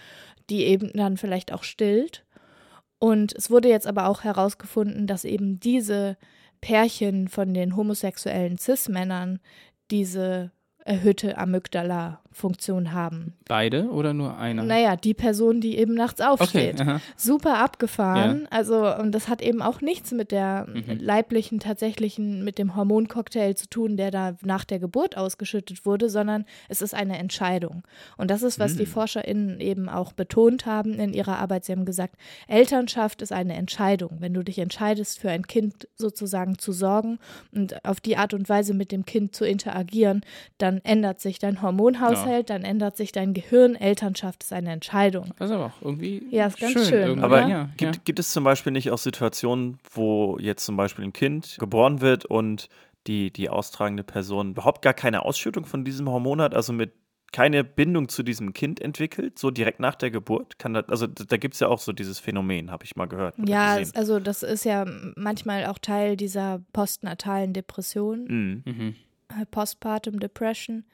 [0.50, 2.24] die eben dann vielleicht auch stillt.
[2.98, 6.16] Und es wurde jetzt aber auch herausgefunden, dass eben diese
[6.60, 9.38] Pärchen von den homosexuellen Cis-Männern
[9.90, 10.50] diese
[10.84, 11.36] erhöhte
[12.36, 13.34] Amygdala-Funktion haben.
[13.48, 14.64] beide oder nur einer?
[14.64, 16.28] Naja, die Person, die eben nachts okay.
[16.30, 17.00] aufsteht Aha.
[17.16, 18.48] super abgefahren.
[18.50, 20.98] Also, und das hat eben auch nichts mit der Mhm.
[21.00, 26.44] leiblichen, tatsächlichen, mit dem Hormoncocktail zu tun, der da nach der Geburt ausgeschüttet wurde, sondern
[26.68, 27.82] es ist eine Entscheidung.
[28.16, 28.88] Und das ist, was die Mhm.
[28.88, 31.64] ForscherInnen eben auch betont haben in ihrer Arbeit.
[31.64, 32.16] Sie haben gesagt,
[32.48, 34.16] Elternschaft ist eine Entscheidung.
[34.18, 37.18] Wenn du dich entscheidest, für ein Kind sozusagen zu sorgen
[37.52, 40.22] und auf die Art und Weise mit dem Kind zu interagieren,
[40.58, 43.74] dann ändert sich dein Hormonhaushalt aushält, dann ändert sich dein Gehirn.
[43.74, 45.32] Elternschaft ist eine Entscheidung.
[45.38, 46.84] Das ist aber auch irgendwie Ja, ist ganz schön.
[46.84, 47.24] schön.
[47.24, 48.02] Aber ja, gibt, ja.
[48.04, 52.24] gibt es zum Beispiel nicht auch Situationen, wo jetzt zum Beispiel ein Kind geboren wird
[52.24, 52.68] und
[53.06, 56.92] die, die austragende Person überhaupt gar keine Ausschüttung von diesem Hormon hat, also mit
[57.32, 60.58] keine Bindung zu diesem Kind entwickelt, so direkt nach der Geburt?
[60.58, 63.34] Kann das, also da, gibt es ja auch so dieses Phänomen, habe ich mal gehört.
[63.46, 63.82] Ja, gesehen.
[63.82, 64.86] es, also das ist ja
[65.16, 68.62] manchmal auch Teil dieser postnatalen Depression, Mhm.
[68.64, 68.94] Mhm.
[69.50, 70.84] Postpartum Depression.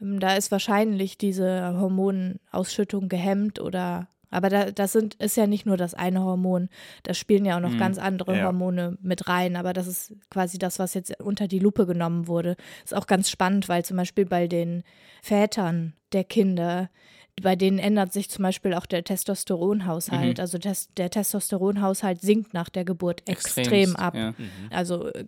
[0.00, 5.64] Ähm, Da ist wahrscheinlich diese Hormonausschüttung gehemmt oder aber da, das sind, ist ja nicht
[5.64, 6.68] nur das eine Hormon,
[7.02, 7.78] da spielen ja auch noch Mhm.
[7.78, 8.44] ganz andere Ja.
[8.44, 12.56] Hormone mit rein, aber das ist quasi das, was jetzt unter die Lupe genommen wurde.
[12.84, 14.82] Ist auch ganz spannend, weil zum Beispiel bei den
[15.22, 16.90] Vätern der Kinder,
[17.42, 20.38] bei denen ändert sich zum Beispiel auch der Testosteronhaushalt.
[20.38, 20.40] Mhm.
[20.40, 24.14] Also tes der Testosteronhaushalt sinkt nach der Geburt extrem Extremst, ab.
[24.14, 24.30] Ja.
[24.32, 24.50] Mhm.
[24.70, 25.24] Also äh,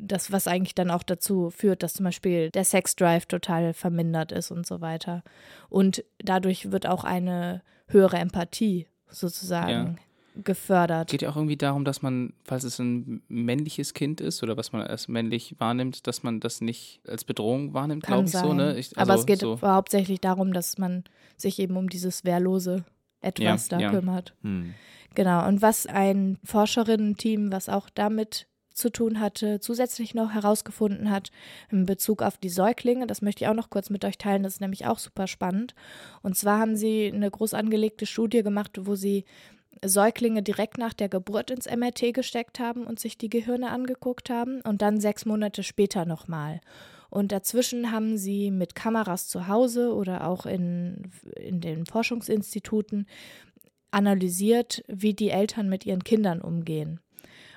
[0.00, 4.50] das, was eigentlich dann auch dazu führt, dass zum Beispiel der Sexdrive total vermindert ist
[4.50, 5.22] und so weiter.
[5.68, 9.98] Und dadurch wird auch eine höhere Empathie sozusagen
[10.44, 11.10] gefördert.
[11.10, 14.72] Geht ja auch irgendwie darum, dass man, falls es ein männliches Kind ist oder was
[14.72, 18.44] man als männlich wahrnimmt, dass man das nicht als Bedrohung wahrnimmt, Kann glaube ich sein.
[18.44, 18.52] so.
[18.52, 18.78] Ne?
[18.78, 21.04] Ich, Aber also es geht so, hauptsächlich darum, dass man
[21.36, 22.84] sich eben um dieses wehrlose
[23.20, 23.90] Etwas Ja, da ja.
[23.90, 24.34] kümmert.
[24.42, 24.74] Mhm.
[25.14, 25.46] Genau.
[25.46, 31.30] Und was ein Forscherinnen-Team, was auch damit zu tun hatte, zusätzlich noch herausgefunden hat
[31.70, 34.54] in Bezug auf die Säuglinge, das möchte ich auch noch kurz mit euch teilen, das
[34.54, 35.74] ist nämlich auch super spannend.
[36.22, 39.24] Und zwar haben sie eine groß angelegte Studie gemacht, wo sie
[39.84, 44.60] Säuglinge direkt nach der Geburt ins MRT gesteckt haben und sich die Gehirne angeguckt haben
[44.62, 46.60] und dann sechs Monate später nochmal.
[47.08, 53.06] Und dazwischen haben sie mit Kameras zu Hause oder auch in, in den Forschungsinstituten
[53.90, 57.00] analysiert, wie die Eltern mit ihren Kindern umgehen.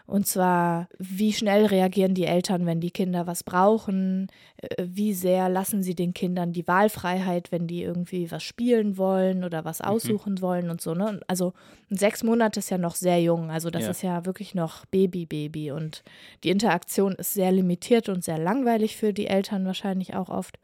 [0.05, 4.27] Und zwar, wie schnell reagieren die Eltern, wenn die Kinder was brauchen?
[4.57, 9.45] Äh, Wie sehr lassen sie den Kindern die Wahlfreiheit, wenn die irgendwie was spielen wollen
[9.45, 10.93] oder was aussuchen wollen und so.
[10.93, 11.21] Ne?
[11.27, 11.53] Also
[11.89, 13.49] sechs Monate ist ja noch sehr jung.
[13.49, 13.89] Also das Ja.
[13.91, 15.71] ist ja wirklich noch Baby-Baby.
[15.71, 16.03] Und
[16.43, 20.59] die Interaktion ist sehr limitiert und sehr langweilig für die Eltern wahrscheinlich auch oft.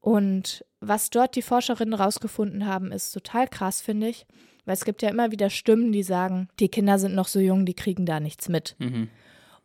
[0.00, 4.26] Und was dort die Forscherinnen rausgefunden haben, ist total krass, finde ich.
[4.68, 7.64] Weil es gibt ja immer wieder Stimmen, die sagen, die Kinder sind noch so jung,
[7.64, 8.76] die kriegen da nichts mit.
[8.78, 9.08] Mhm.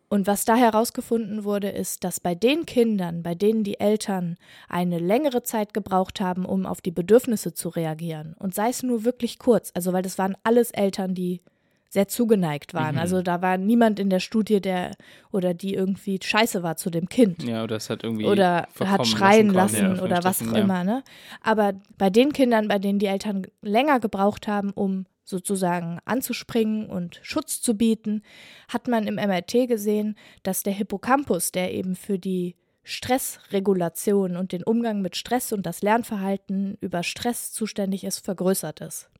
[0.07, 4.37] Und was da herausgefunden wurde, ist, dass bei den Kindern, bei denen die Eltern
[4.69, 9.03] eine längere Zeit gebraucht haben, um auf die Bedürfnisse zu reagieren, und sei es nur
[9.03, 11.41] wirklich kurz, also weil das waren alles Eltern, die
[11.93, 12.95] sehr zugeneigt waren.
[12.95, 13.01] Mhm.
[13.01, 14.95] Also da war niemand in der Studie, der
[15.31, 19.05] oder die irgendwie scheiße war zu dem Kind Ja, oder es hat irgendwie oder hat
[19.05, 20.57] schreien lassen, in oder was auch ja.
[20.57, 21.03] immer, ne?
[21.41, 27.19] Aber bei den Kindern, bei denen die Eltern länger gebraucht haben, um sozusagen anzuspringen und
[27.21, 28.23] Schutz zu bieten,
[28.69, 34.63] hat man im MRT gesehen, dass der Hippocampus, der eben für die Stressregulation und den
[34.63, 39.11] Umgang mit Stress und das Lernverhalten über Stress zuständig ist, vergrößert ist.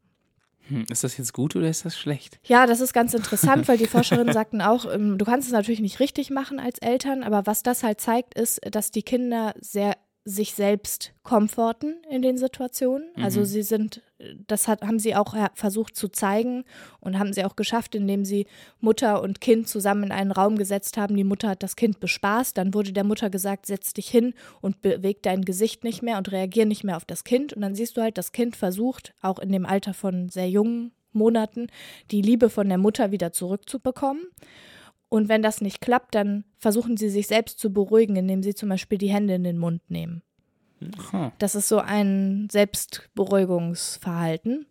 [0.67, 2.39] Hm, Ist das jetzt gut oder ist das schlecht?
[2.43, 5.81] Ja, das ist ganz interessant, weil die Forscherinnen sagten auch, ähm, du kannst es natürlich
[5.81, 9.97] nicht richtig machen als Eltern, aber was das halt zeigt, ist, dass die Kinder sehr
[10.25, 13.09] sich selbst komforten in den Situationen.
[13.15, 13.45] Also Mhm.
[13.45, 14.01] sie sind,
[14.47, 16.63] das hat, haben sie auch versucht zu zeigen
[17.01, 18.47] und haben sie auch geschafft, indem sie
[18.79, 21.17] Mutter und Kind zusammen in einen Raum gesetzt haben.
[21.17, 24.81] Die Mutter hat das Kind bespaßt, dann wurde der Mutter gesagt, setz dich hin und
[24.81, 27.51] beweg dein Gesicht nicht mehr und reagier nicht mehr auf das Kind.
[27.51, 30.93] Und dann siehst du halt, das Kind versucht, auch in dem Alter von sehr jungen
[31.11, 31.67] Monaten,
[32.11, 34.23] die Liebe von der Mutter wieder zurückzubekommen.
[35.13, 38.69] Und wenn das nicht klappt, dann versuchen sie sich selbst zu beruhigen, indem sie zum
[38.69, 40.23] Beispiel die Hände in den Mund nehmen.
[41.11, 41.29] Huh.
[41.37, 44.65] Das ist so ein Selbstberuhigungsverhalten.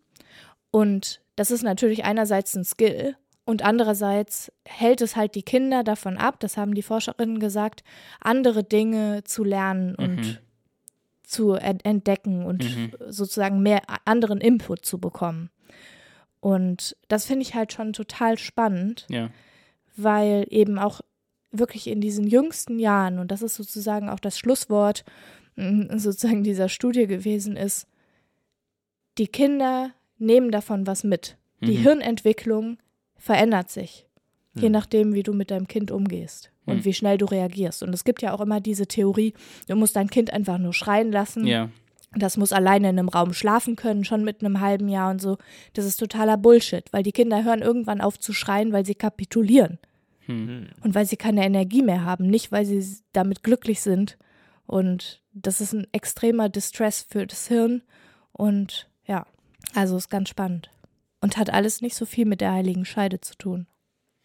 [0.71, 6.17] Und das ist natürlich einerseits ein Skill und andererseits hält es halt die Kinder davon
[6.17, 7.83] ab, das haben die Forscherinnen gesagt,
[8.19, 10.37] andere Dinge zu lernen und Mhm.
[11.23, 12.91] zu ent- entdecken und Mhm.
[13.09, 15.49] sozusagen mehr anderen Input zu bekommen.
[16.39, 19.29] Und das finde ich halt schon total spannend Ja.
[19.95, 21.01] Weil eben auch
[21.51, 25.03] wirklich in diesen jüngsten Jahren, und das ist sozusagen auch das Schlusswort
[25.55, 27.87] mm, sozusagen dieser Studie gewesen ist,
[29.17, 31.37] die Kinder nehmen davon was mit.
[31.61, 31.81] Die Mhm.
[31.81, 32.77] Hirnentwicklung
[33.17, 34.07] verändert sich,
[34.55, 34.71] je Mhm.
[34.73, 36.85] nachdem, wie du mit deinem Kind umgehst und Mhm.
[36.85, 37.83] wie schnell du reagierst.
[37.83, 39.33] Und es gibt ja auch immer diese Theorie,
[39.67, 41.45] du musst dein Kind einfach nur schreien lassen.
[41.45, 41.69] Ja.
[42.15, 45.37] Das muss alleine in einem Raum schlafen können, schon mit einem halben Jahr und so.
[45.73, 49.79] Das ist totaler Bullshit, weil die Kinder hören irgendwann auf zu schreien, weil sie kapitulieren
[50.25, 50.67] Hm.
[50.81, 54.17] und weil sie keine Energie mehr haben, nicht weil sie damit glücklich sind.
[54.65, 57.81] Und das ist ein extremer Distress für das Hirn.
[58.31, 59.25] Und ja,
[59.75, 60.69] also ist ganz spannend.
[61.19, 63.67] Und hat alles nicht so viel mit der Heiligen Scheide zu tun.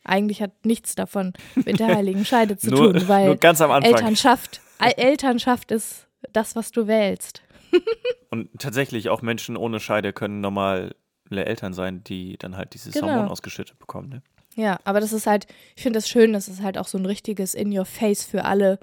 [0.05, 3.71] Eigentlich hat nichts davon mit der Heiligen Scheide zu nur, tun, weil nur ganz am
[3.71, 3.93] Anfang.
[3.93, 7.43] Elternschaft, Elternschaft ist das, was du wählst.
[8.31, 10.95] Und tatsächlich auch Menschen ohne Scheide können normale
[11.31, 13.09] Eltern sein, die dann halt dieses Genau.
[13.09, 14.09] Hormon ausgeschüttet bekommen.
[14.09, 14.23] Ne?
[14.55, 17.07] Ja, aber das ist halt, ich finde das schön, das ist halt auch so ein
[17.07, 18.79] richtiges In-Your-Face für alle,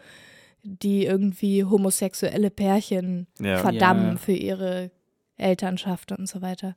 [0.64, 3.58] die irgendwie homosexuelle Pärchen Ja.
[3.60, 4.18] verdammen Ja.
[4.18, 4.92] für ihre
[5.38, 6.76] Elternschaft und so weiter.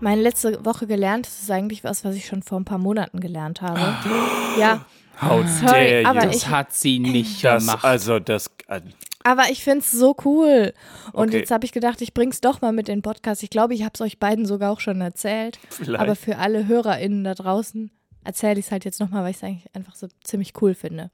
[0.00, 3.20] Meine letzte Woche gelernt, das ist eigentlich was, was ich schon vor ein paar Monaten
[3.20, 3.80] gelernt habe.
[4.58, 4.84] Ja,
[5.20, 6.26] How Sorry, dare aber you.
[6.28, 7.84] Das ich- hat sie nicht das, gemacht.
[7.84, 8.80] also das, äh,
[9.22, 10.74] aber ich finde es so cool.
[11.12, 11.38] Und Okay.
[11.38, 13.42] jetzt habe ich gedacht, ich bring's doch mal mit in den Podcast.
[13.42, 15.58] Ich glaube, ich habe es euch beiden sogar auch schon erzählt.
[15.70, 16.00] vielleicht.
[16.02, 17.90] Aber für alle HörerInnen da draußen
[18.22, 21.10] erzähle ich es halt jetzt nochmal, weil ich es eigentlich einfach so ziemlich cool finde.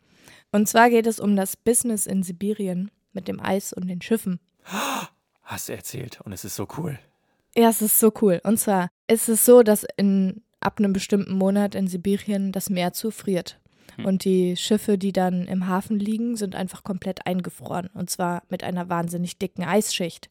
[0.53, 4.41] Und zwar geht es um das Business in Sibirien mit dem Eis und den Schiffen.
[5.45, 6.99] Hast du erzählt und es ist so cool.
[7.57, 8.41] Ja, es ist so cool.
[8.45, 12.93] Und zwar ist es so, dass in, ab einem bestimmten Monat in Sibirien das Meer
[12.93, 13.59] zufriert.
[13.99, 17.89] Und die Schiffe, die dann im Hafen liegen, sind einfach komplett eingefroren.
[17.95, 20.31] Und zwar mit einer wahnsinnig dicken Eisschicht.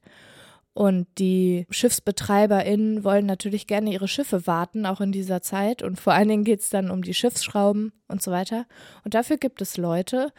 [0.74, 5.82] Und die SchiffsbetreiberInnen wollen natürlich gerne ihre Schiffe warten, auch in dieser Zeit.
[5.82, 8.66] Und vor allen Dingen geht es dann um die Schiffsschrauben und so weiter.
[9.04, 10.32] Und dafür gibt es Leute,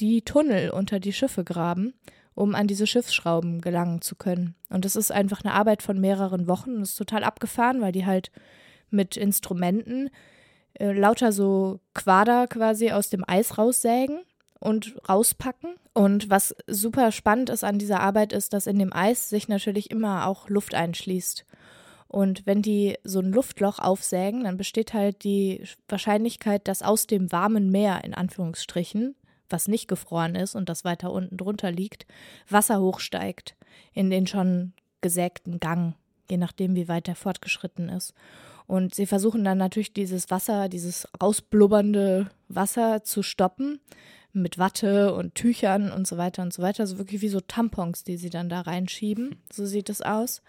[0.00, 1.94] die Tunnel unter die Schiffe graben,
[2.34, 4.54] um an diese Schiffsschrauben gelangen zu können.
[4.68, 8.04] Und das ist einfach eine Arbeit von mehreren Wochen und ist total abgefahren, weil die
[8.04, 8.30] halt
[8.90, 10.10] mit Instrumenten
[10.78, 14.20] äh, lauter so Quader quasi aus dem Eis raussägen
[14.60, 15.74] und rauspacken.
[15.92, 19.90] Und was super spannend ist an dieser Arbeit, ist, dass in dem Eis sich natürlich
[19.90, 21.44] immer auch Luft einschließt.
[22.08, 27.32] Und wenn die so ein Luftloch aufsägen, dann besteht halt die Wahrscheinlichkeit, dass aus dem
[27.32, 29.16] warmen Meer, in Anführungsstrichen,
[29.48, 32.06] was nicht gefroren ist und das weiter unten drunter liegt,
[32.48, 33.56] Wasser hochsteigt
[33.92, 35.94] in den schon gesägten Gang,
[36.30, 38.14] je nachdem, wie weit der fortgeschritten ist.
[38.66, 43.80] Und sie versuchen dann natürlich dieses Wasser, dieses rausblubbernde Wasser zu stoppen
[44.32, 46.80] mit Watte und Tüchern und so weiter und so weiter.
[46.80, 49.36] Also wirklich wie so Tampons, die sie dann da reinschieben.
[49.52, 50.42] So sieht es aus.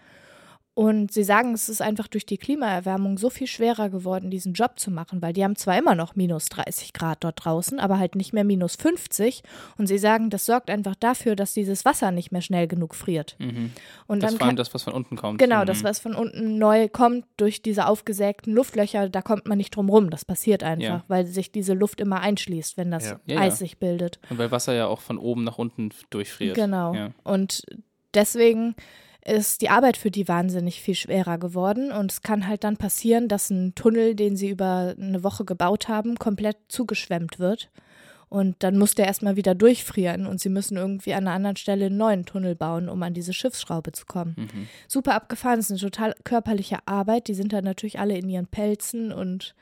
[0.78, 4.78] Und sie sagen, es ist einfach durch die Klimaerwärmung so viel schwerer geworden, diesen Job
[4.78, 8.14] zu machen, weil die haben zwar immer noch minus 30 Grad dort draußen, aber halt
[8.14, 9.42] nicht mehr minus 50.
[9.76, 13.34] Und sie sagen, das sorgt einfach dafür, dass dieses Wasser nicht mehr schnell genug friert.
[13.40, 13.72] Mhm.
[14.06, 15.40] Und Das dann kann, das, was von unten kommt.
[15.40, 15.66] Genau, Mhm.
[15.66, 19.88] das, was von unten neu kommt durch diese aufgesägten Luftlöcher, da kommt man nicht drum
[19.90, 20.10] rum.
[20.10, 21.04] Das passiert einfach, Ja.
[21.08, 23.20] weil sich diese Luft immer einschließt, wenn das Ja.
[23.26, 23.40] Ja.
[23.40, 24.20] Eis sich bildet.
[24.30, 26.54] Und weil Wasser ja auch von oben nach unten durchfriert.
[26.54, 26.94] Genau.
[27.24, 27.62] Und
[28.14, 28.76] deswegen
[29.28, 31.92] ist die Arbeit für die wahnsinnig viel schwerer geworden.
[31.92, 35.88] Und es kann halt dann passieren, dass ein Tunnel, den sie über eine Woche gebaut
[35.88, 37.70] haben, komplett zugeschwemmt wird.
[38.28, 41.86] Und dann muss der erstmal wieder durchfrieren und sie müssen irgendwie an einer anderen Stelle
[41.86, 44.34] einen neuen Tunnel bauen, um an diese Schiffsschraube zu kommen.
[44.36, 44.68] Mhm.
[44.86, 47.28] Super abgefahren, es ist eine total körperliche Arbeit.
[47.28, 49.54] Die sind dann natürlich alle in ihren Pelzen und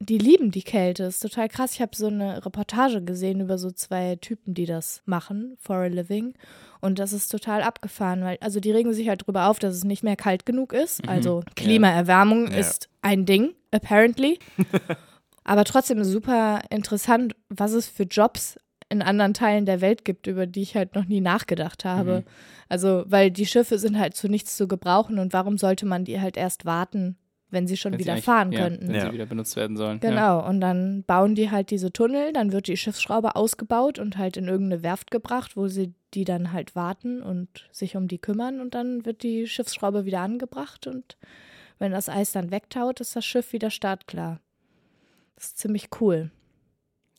[0.00, 1.04] die lieben die Kälte.
[1.04, 1.74] ist total krass.
[1.74, 5.86] Ich habe so eine Reportage gesehen über so zwei Typen, die das machen, for a
[5.86, 6.34] living.
[6.80, 9.84] Und das ist total abgefahren, weil, also die regen sich halt drüber auf, dass es
[9.84, 11.02] nicht mehr kalt genug ist.
[11.04, 11.08] Mhm.
[11.08, 12.58] Also Klimaerwärmung Ja.
[12.58, 14.38] ist ein Ding, apparently.
[15.48, 18.58] Aber trotzdem super interessant, was es für Jobs
[18.90, 22.20] in anderen Teilen der Welt gibt, über die ich halt noch nie nachgedacht habe.
[22.26, 22.30] Mhm.
[22.68, 26.20] Also, weil die Schiffe sind halt zu nichts zu gebrauchen und warum sollte man die
[26.20, 27.16] halt erst warten,
[27.50, 28.88] wenn sie schon Wenn sie wieder eigentlich- fahren ja, könnten?
[28.88, 29.06] Wenn Ja.
[29.06, 30.00] sie wieder benutzt werden sollen.
[30.02, 30.10] Ja.
[30.10, 34.36] Genau, und dann bauen die halt diese Tunnel, dann wird die Schiffsschraube ausgebaut und halt
[34.36, 38.60] in irgendeine Werft gebracht, wo sie die dann halt warten und sich um die kümmern
[38.60, 41.16] und dann wird die Schiffsschraube wieder angebracht und
[41.78, 44.40] wenn das Eis dann wegtaut, ist das Schiff wieder startklar.
[45.38, 46.32] Das ist ziemlich cool.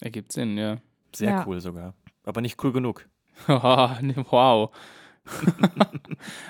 [0.01, 0.79] Ergibt Sinn, ja.
[1.15, 1.47] Sehr Ja.
[1.47, 1.93] cool sogar.
[2.25, 3.07] Aber nicht cool genug.
[3.47, 4.71] wow.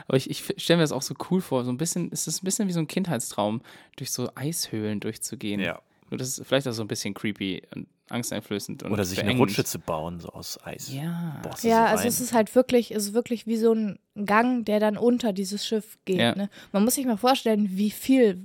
[0.08, 1.64] Aber ich, ich stelle mir das auch so cool vor.
[1.64, 3.62] So ein bisschen, es ist ein bisschen wie so ein Kindheitstraum,
[3.98, 5.60] durch so Eishöhlen durchzugehen.
[5.62, 5.80] Ja.
[6.10, 8.82] Nur das ist vielleicht auch so ein bisschen creepy und angsteinflößend.
[8.84, 9.42] Und Oder sich eine beengend.
[9.52, 10.92] Rutsche zu bauen, so aus Eis.
[10.92, 11.40] Ja.
[11.44, 12.08] Boah, Ja, so also rein.
[12.08, 15.68] es ist halt wirklich, es ist wirklich wie so ein Gang, der dann unter dieses
[15.68, 16.18] Schiff geht.
[16.20, 16.34] Ja.
[16.36, 16.50] Ne?
[16.72, 18.44] Man muss sich mal vorstellen, wie viel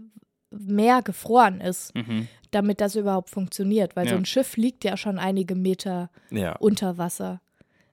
[0.58, 2.28] mehr gefroren ist, Mhm.
[2.50, 4.18] damit das überhaupt funktioniert, weil so Ja.
[4.18, 6.56] ein Schiff liegt ja schon einige Meter Ja.
[6.56, 7.40] unter Wasser.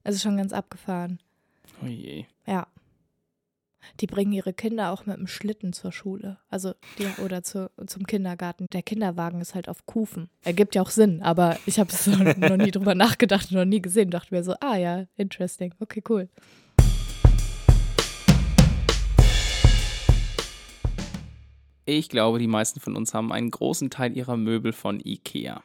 [0.03, 1.19] Also schon ganz abgefahren.
[1.83, 2.25] Oh je.
[2.45, 2.67] Ja.
[3.99, 6.37] Die bringen ihre Kinder auch mit dem Schlitten zur Schule.
[6.49, 8.67] Also die, oder zu, zum Kindergarten.
[8.73, 10.29] Der Kinderwagen ist halt auf Kufen.
[10.43, 13.81] Ergibt ja auch Sinn, aber ich habe es noch, noch nie drüber nachgedacht, noch nie
[13.81, 14.11] gesehen.
[14.11, 15.73] Dachte mir so, ah ja, interesting.
[15.79, 16.29] Okay, cool.
[21.91, 25.61] Ich glaube, die meisten von uns haben einen großen Teil ihrer Möbel von Ikea.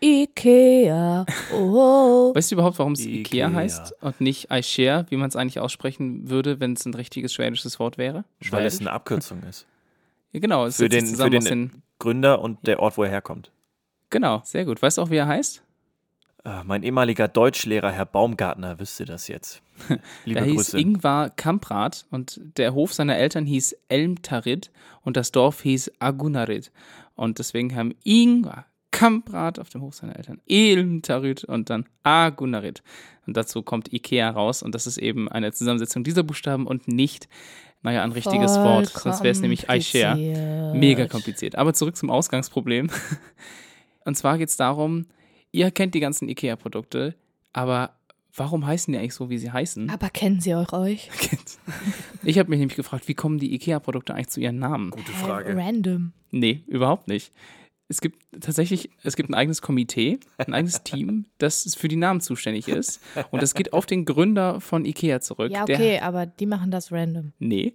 [0.00, 1.24] Ikea.
[1.54, 2.34] Oh.
[2.34, 3.52] Weißt du überhaupt, warum es Ikea, Ikea.
[3.52, 7.78] heißt und nicht Ikea, wie man es eigentlich aussprechen würde, wenn es ein richtiges schwedisches
[7.78, 8.24] Wort wäre?
[8.50, 8.80] Weil es Schwedisch?
[8.80, 9.66] eine Abkürzung ist.
[10.32, 11.82] Ja, genau, es Für den, für den den.
[12.00, 13.52] Gründer und der Ort, wo er herkommt.
[14.10, 14.82] Genau, sehr gut.
[14.82, 15.62] Weißt du auch, wie er heißt?
[16.44, 19.62] Ah, mein ehemaliger Deutschlehrer, Herr Baumgartner, wüsste das jetzt.
[20.24, 20.78] Liebe er hieß Grüße.
[20.80, 26.72] Ingvar Kamprad und der Hof seiner Eltern hieß Elmtarid und das Dorf hieß Agunarid.
[27.14, 32.82] Und deswegen haben Ingvar Kamprad auf dem Hof seiner Eltern Elmtarid und dann Agunarid.
[33.26, 37.28] Und dazu kommt Ikea raus und das ist eben eine Zusammensetzung dieser Buchstaben und nicht,
[37.82, 38.88] naja, ein richtiges Voll Wort.
[38.88, 40.10] Sonst wäre es nämlich Ikea.
[40.14, 40.74] kompliziert.
[40.74, 41.54] Mega kompliziert.
[41.54, 42.90] Aber zurück zum Ausgangsproblem.
[44.04, 45.06] Und zwar geht es darum,
[45.52, 47.14] ihr kennt die ganzen IKEA-Produkte,
[47.52, 47.94] aber
[48.34, 49.90] warum heißen die eigentlich so, wie sie heißen?
[49.90, 51.10] Aber kennen sie auch euch?
[52.24, 54.90] Ich habe mich nämlich gefragt, wie kommen die IKEA-Produkte eigentlich zu ihren Namen?
[54.90, 55.56] Gute Äh, Frage.
[55.56, 56.12] Random.
[56.30, 57.32] Nee, überhaupt nicht.
[57.88, 62.20] Es gibt tatsächlich, es gibt ein eigenes Komitee, ein eigenes Team, das für die Namen
[62.20, 63.00] zuständig ist.
[63.32, 65.50] Und das geht auf den Gründer von IKEA zurück.
[65.50, 67.32] Ja, Der- okay, aber die machen das random.
[67.40, 67.74] Nee.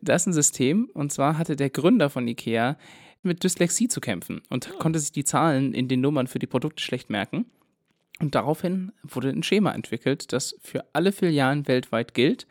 [0.00, 2.76] Da ist ein System, und zwar hatte der Gründer von IKEA
[3.22, 6.82] mit Dyslexie zu kämpfen und konnte sich die Zahlen in den Nummern für die Produkte
[6.82, 7.46] schlecht merken.
[8.20, 12.46] Und daraufhin wurde ein Schema entwickelt, das für alle Filialen weltweit gilt,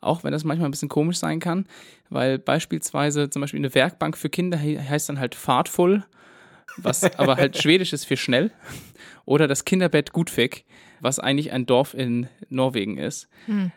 [0.00, 1.66] auch wenn das manchmal ein bisschen komisch sein kann,
[2.08, 6.04] weil beispielsweise zum Beispiel eine Werkbank für Kinder he heißt dann halt fahrtvoll,
[6.76, 8.52] was aber halt schwedisch ist für schnell,
[9.24, 10.64] oder das Kinderbett Gutfik,
[11.00, 13.28] was eigentlich ein Dorf in Norwegen ist.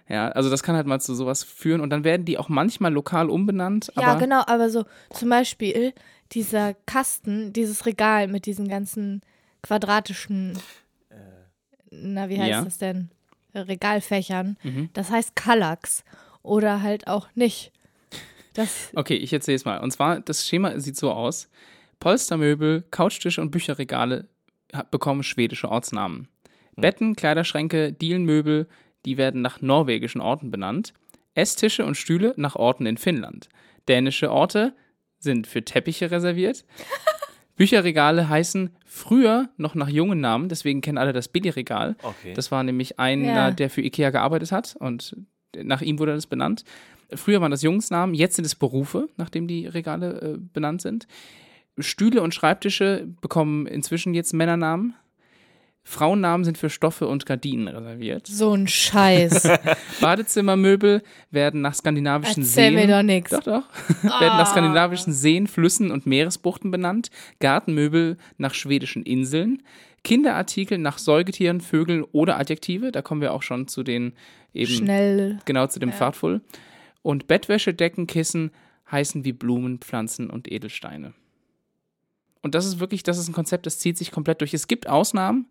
[0.09, 2.91] Ja, also das kann halt mal zu sowas führen und dann werden die auch manchmal
[2.93, 3.91] lokal umbenannt.
[3.99, 5.93] Ja, genau, aber so zum Beispiel
[6.31, 9.21] dieser Kasten, dieses Regal mit diesen ganzen
[9.61, 10.57] quadratischen,
[11.91, 12.63] na, wie heißt Ja.
[12.63, 13.09] das denn?
[13.53, 14.57] Regalfächern.
[14.63, 14.89] Mhm.
[14.93, 16.03] Das heißt Kallax.
[16.43, 17.71] Oder halt auch nicht.
[18.53, 19.79] Das, Okay, ich erzähle es mal.
[19.79, 21.49] Und zwar, das Schema sieht so aus.
[21.99, 24.27] Polstermöbel, Couchtische und Bücherregale
[24.89, 26.29] bekommen schwedische Ortsnamen.
[26.75, 28.67] Betten, Kleiderschränke, Dielenmöbel,
[29.05, 30.93] die werden nach norwegischen Orten benannt.
[31.33, 33.49] Esstische und Stühle nach Orten in Finnland.
[33.87, 34.73] Dänische Orte
[35.19, 36.65] sind für Teppiche reserviert.
[37.55, 41.95] Bücherregale heißen früher noch nach jungen Namen, deswegen kennen alle das Billigregal.
[42.01, 42.33] Okay.
[42.33, 43.51] Das war nämlich einer, Ja.
[43.51, 45.15] der für Ikea gearbeitet hat und
[45.55, 46.63] nach ihm wurde das benannt.
[47.13, 51.07] Früher waren das Jungsnamen, jetzt sind es Berufe, nachdem die Regale äh, benannt sind.
[51.77, 54.95] Stühle und Schreibtische bekommen inzwischen jetzt Männernamen.
[55.83, 58.27] Frauennamen sind für Stoffe und Gardinen reserviert.
[58.27, 59.49] so ein Scheiß.
[60.01, 62.75] Badezimmermöbel werden nach skandinavischen Erzähl Seen.
[62.75, 63.31] mir doch nichts.
[63.31, 63.63] Doch, doch.
[64.03, 67.09] werden nach skandinavischen Seen, Flüssen und Meeresbuchten benannt.
[67.39, 69.63] Gartenmöbel nach schwedischen Inseln.
[70.03, 72.91] Kinderartikel nach Säugetieren, Vögeln oder Adjektive.
[72.91, 74.13] Da kommen wir auch schon zu den
[74.53, 75.39] eben Schnell.
[75.45, 76.41] genau zu dem Fahrtvoll.
[77.01, 78.51] Und Bettwäsche, Decken, Kissen
[78.91, 81.13] heißen wie Blumen, Pflanzen und Edelsteine.
[82.41, 84.53] Und das ist wirklich, das ist ein Konzept, das zieht sich komplett durch.
[84.53, 85.47] Es gibt Ausnahmen.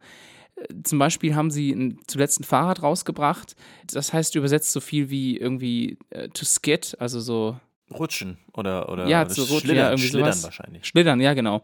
[0.83, 3.55] Zum Beispiel haben sie ein, zuletzt ein Fahrrad rausgebracht.
[3.87, 7.59] Das heißt übersetzt so viel wie irgendwie äh, to skid, also so
[7.93, 10.45] Rutschen oder, oder Ja, zu rutschen, Schlittern, ja, irgendwie Schlittern sowas.
[10.45, 10.87] wahrscheinlich.
[10.87, 11.63] Schlittern, ja genau.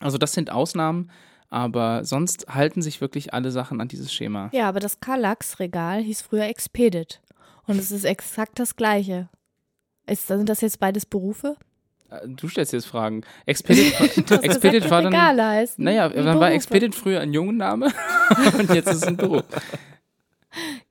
[0.00, 1.10] Also das sind Ausnahmen,
[1.50, 4.50] aber sonst halten sich wirklich alle Sachen an dieses Schema.
[4.52, 7.20] Ja, aber das Kallax-Regal hieß früher Expedit.
[7.66, 9.28] Und es ist exakt das Gleiche.
[10.06, 11.56] Ist, sind das jetzt beides Berufe?
[12.22, 13.22] Äh, Du stellst jetzt Fragen.
[13.46, 13.92] Expedit,
[14.90, 15.12] war dann.
[15.12, 15.82] Regale heißen.
[15.84, 16.52] Naja, dann war Berufe.
[16.52, 17.86] Expedit früher ein Jungenname
[18.58, 19.42] und jetzt ist es ein Beruf.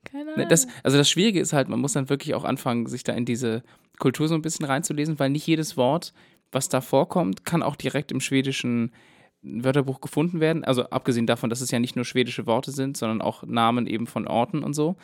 [0.03, 0.49] Keine Ne, Ahnung.
[0.49, 3.25] das, also das Schwierige ist halt, man muss dann wirklich auch anfangen, sich da in
[3.25, 3.63] diese
[3.99, 6.13] Kultur so ein bisschen reinzulesen, weil nicht jedes Wort,
[6.51, 8.91] was da vorkommt, kann auch direkt im schwedischen
[9.41, 10.63] Wörterbuch gefunden werden.
[10.63, 14.07] Also abgesehen davon, dass es ja nicht nur schwedische Worte sind, sondern auch Namen eben
[14.07, 14.95] von Orten und so.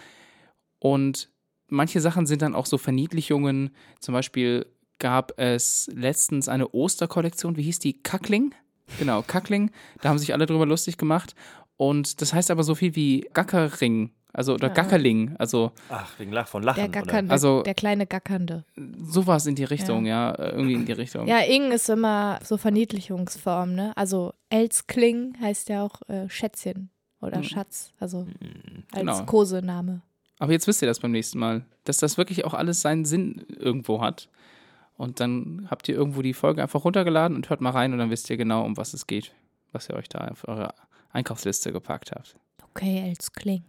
[0.80, 1.30] Und
[1.68, 3.72] manche Sachen sind dann auch so Verniedlichungen.
[4.00, 4.66] Zum Beispiel
[5.00, 7.94] gab es letztens eine Osterkollektion, wie hieß die?
[8.02, 8.54] Kackling?
[9.00, 9.72] Genau, Kackling.
[10.02, 11.36] Da haben sich alle drüber lustig gemacht.
[11.78, 14.74] Und das heißt aber so viel wie Gackering, also oder Ja.
[14.74, 16.76] Gackerling, also Ach, wegen Lach von Lachen.
[16.82, 17.00] der oder?
[17.02, 18.66] Gackernde, Also- der kleine Gackernde.
[19.02, 21.28] sowas in die Richtung, ja, äh, irgendwie in die Richtung.
[21.28, 23.94] Ja, Ing ist immer so Verniedlichungsform, ne?
[23.96, 26.90] Also Elskling heißt ja auch äh, Schätzchen
[27.22, 27.44] oder Mhm.
[27.44, 28.28] Schatz, also
[28.92, 29.26] als Genau.
[29.26, 30.02] Kosename.
[30.40, 33.46] Aber jetzt wisst ihr das beim nächsten Mal, dass das wirklich auch alles seinen Sinn
[33.58, 34.30] irgendwo hat.
[35.00, 38.10] Und dann habt ihr irgendwo die Folge einfach runtergeladen und hört mal rein und dann
[38.10, 39.34] wisst ihr genau, um was es geht,
[39.72, 40.74] was ihr euch da auf eure
[41.12, 42.36] Einkaufsliste gepackt habt.
[42.72, 43.64] Okay, Elskling.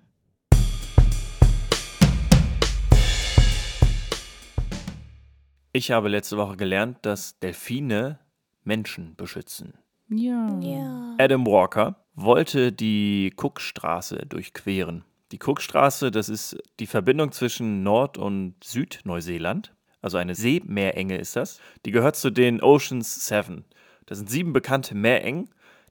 [5.73, 8.19] Ich habe letzte Woche gelernt, dass Delfine
[8.65, 9.75] Menschen beschützen.
[10.09, 10.59] Ja.
[10.59, 11.15] Ja.
[11.17, 15.05] Adam Walker wollte die Cookstraße durchqueren.
[15.31, 19.73] Die Cookstraße, das ist die Verbindung zwischen Nord- und Südneuseeland.
[20.03, 21.61] Also eine Seemeerenge ist das.
[21.85, 23.65] Die gehört zu den Oceans Seven.
[24.07, 25.51] Das sind sieben bekannte Meerengen,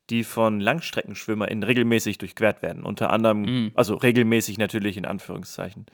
[0.09, 2.83] die von LangstreckenschwimmerInnen regelmäßig durchquert werden.
[2.83, 3.71] Unter anderem, Mhm.
[3.75, 5.85] also regelmäßig natürlich in Anführungszeichen.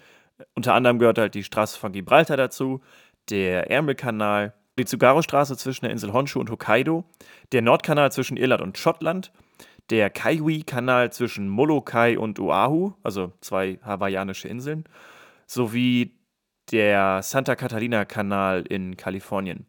[0.54, 2.82] Unter anderem gehört halt die Straße von Gibraltar dazu,
[3.30, 7.06] der Ärmelkanal, die Tsugaru-Straße zwischen der Insel Honshu und Hokkaido,
[7.52, 9.32] der Nordkanal zwischen Irland und Schottland,
[9.90, 14.86] der Kaiwi-Kanal zwischen Molokai und Oahu, also zwei hawaiianische Inseln,
[15.46, 16.14] sowie
[16.72, 19.66] der Santa Catalina-Kanal in Kalifornien.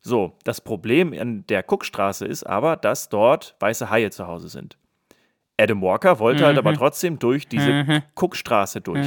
[0.00, 4.78] So, das Problem an der Cookstraße ist aber, dass dort weiße Haie zu Hause sind.
[5.58, 9.06] Adam Walker wollte halt aber trotzdem durch diese Cookstraße durch.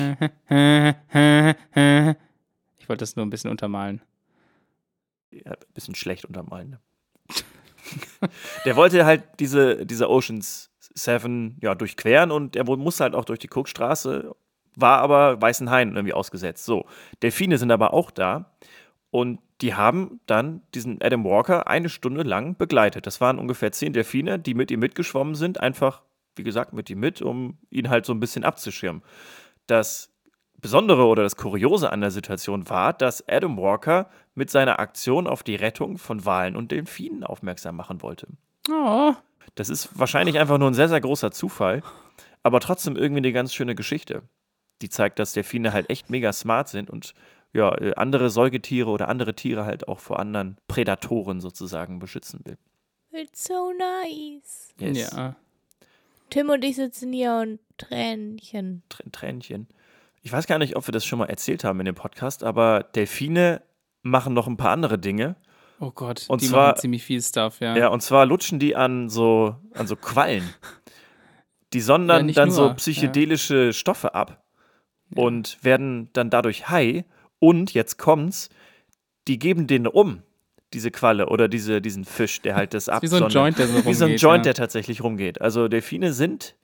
[2.79, 4.01] Ich wollte das nur ein bisschen untermalen.
[5.31, 6.71] Ja, bisschen schlecht untermalen.
[6.71, 6.79] Ne?
[8.65, 13.39] der wollte halt diese, diese Oceans 7 ja, durchqueren und er musste halt auch durch
[13.39, 14.35] die Cookstraße,
[14.75, 16.65] war aber weißen Haien irgendwie ausgesetzt.
[16.65, 16.85] So,
[17.21, 18.51] Delfine sind aber auch da
[19.11, 23.05] und die haben dann diesen Adam Walker eine Stunde lang begleitet.
[23.07, 26.03] Das waren ungefähr zehn Delfine, die mit ihm mitgeschwommen sind, einfach,
[26.35, 29.03] wie gesagt, mit ihm mit, um ihn halt so ein bisschen abzuschirmen.
[29.67, 30.11] Das
[30.61, 35.43] Besondere oder das Kuriose an der Situation war, dass Adam Walker mit seiner Aktion auf
[35.43, 38.27] die Rettung von Walen und Delfinen aufmerksam machen wollte.
[38.69, 39.13] Oh.
[39.55, 41.81] Das ist wahrscheinlich einfach nur ein sehr, sehr großer Zufall,
[42.43, 44.23] aber trotzdem irgendwie eine ganz schöne Geschichte.
[44.81, 47.13] Die zeigt, dass Delfine halt echt mega smart sind und
[47.53, 52.57] ja, äh, andere Säugetiere oder andere Tiere halt auch vor anderen Prädatoren sozusagen beschützen will.
[53.11, 54.69] It's so nice.
[54.79, 55.11] Yes.
[55.11, 55.35] Ja.
[56.29, 58.83] Tim und ich sitzen hier und Tränchen.
[58.89, 59.67] Tr Tränchen.
[60.21, 62.83] Ich weiß gar nicht, ob wir das schon mal erzählt haben in dem Podcast, aber
[62.83, 63.61] Delfine
[64.03, 65.35] machen noch ein paar andere Dinge.
[65.79, 67.75] Oh Gott, Und die zwar- machen ziemlich viel Stuff, ja.
[67.75, 70.47] Ja, und zwar lutschen die an so, an so Quallen.
[71.73, 74.43] Die sondern Ja, nicht dann so nur, psychedelische Stoffe ab
[75.15, 77.03] und werden dann dadurch high.
[77.39, 78.49] Und jetzt kommt's,
[79.27, 80.23] die geben den um,
[80.73, 83.29] diese Qualle oder diese, diesen Fisch, der halt das Wie so ein.
[83.29, 84.43] Joint, der so Wie so ein rumgeht, Joint, ja.
[84.43, 85.41] der tatsächlich rumgeht.
[85.41, 86.55] Also Delfine sind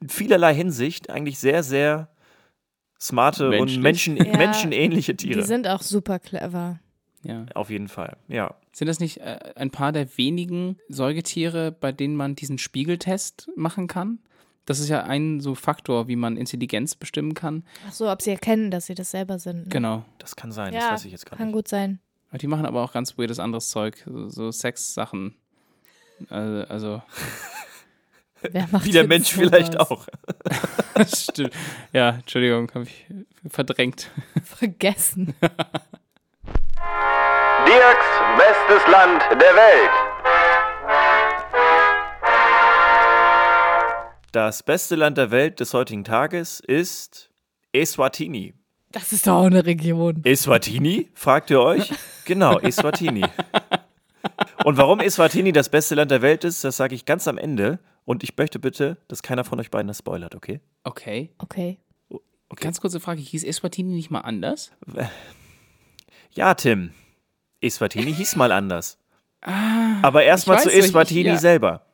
[0.00, 2.08] in vielerlei Hinsicht eigentlich sehr, sehr
[3.00, 3.76] smarte Menschlich.
[3.76, 5.42] und Menschen, Ja, menschenähnliche Die Tiere.
[5.42, 6.78] sind auch super clever.
[7.24, 7.46] ja.
[7.54, 8.54] Auf jeden Fall, ja.
[8.74, 13.86] Sind das nicht äh, ein paar der wenigen Säugetiere, bei denen man diesen Spiegeltest machen
[13.86, 14.20] kann?
[14.66, 17.64] Das ist ja ein so Faktor, wie man Intelligenz bestimmen kann.
[17.88, 19.64] Ach so, ob sie erkennen, dass sie das selber sind.
[19.64, 19.68] Ne?
[19.68, 20.04] Genau.
[20.18, 21.54] Das kann sein, das Ja, weiß ich jetzt gar kann nicht.
[21.54, 21.98] gut sein.
[22.40, 25.34] Die machen aber auch ganz weirdes anderes Zeug, so, so Sex-Sachen.
[26.30, 27.02] Also, also
[28.50, 29.48] Wer macht Wie der Mensch sowas?
[29.50, 30.06] vielleicht auch.
[31.14, 31.52] stimmt.
[31.92, 33.06] Ja, Entschuldigung, habe ich
[33.48, 34.10] verdrängt.
[34.44, 35.34] Vergessen.
[37.66, 38.06] Dirks
[38.38, 39.90] bestes Land der Welt.
[44.32, 47.30] Das beste Land der Welt des heutigen Tages ist
[47.74, 48.54] Eswatini.
[48.90, 50.22] Das ist doch auch eine Region.
[50.24, 51.10] Eswatini?
[51.12, 51.92] Fragt ihr euch?
[52.24, 53.24] Genau, Eswatini.
[54.64, 57.80] Und warum Eswatini das beste Land der Welt ist, das sage ich ganz am Ende.
[58.04, 60.60] Und ich möchte bitte, dass keiner von euch beiden das spoilert, okay?
[60.84, 61.30] Okay.
[61.38, 61.78] Okay.
[62.54, 64.72] Ganz kurze Frage, hieß Eswatini nicht mal anders?
[66.34, 66.92] Ja, Tim.
[67.60, 68.96] Eswatini hieß mal anders.
[69.42, 71.36] Aber erstmal zu Eswatini ja.
[71.36, 71.84] selber.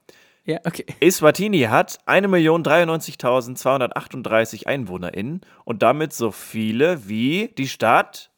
[0.49, 0.85] Ja, okay.
[1.01, 8.31] Eswatini hat 1.093.238 EinwohnerInnen und damit so viele wie die Stadt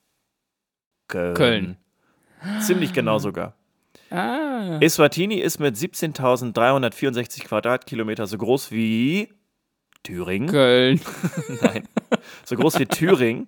[1.06, 1.34] Köln.
[1.34, 1.76] Köln.
[2.62, 3.54] Ziemlich genau sogar.
[4.11, 4.78] Ah.
[4.80, 9.28] Eswatini ist mit 17.364 Quadratkilometer so groß wie
[10.02, 10.48] Thüringen.
[10.48, 11.00] Köln.
[11.62, 11.86] Nein.
[12.44, 13.46] So groß wie Thüringen.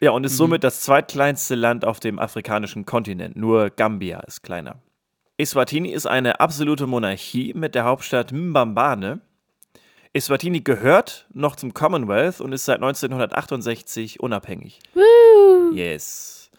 [0.00, 3.36] Ja, und ist somit das zweitkleinste Land auf dem afrikanischen Kontinent.
[3.36, 4.82] Nur Gambia ist kleiner.
[5.40, 9.20] Eswatini ist eine absolute Monarchie mit der Hauptstadt Mbambane.
[10.12, 14.80] Eswatini gehört noch zum Commonwealth und ist seit 1968 unabhängig.
[15.72, 16.50] Yes.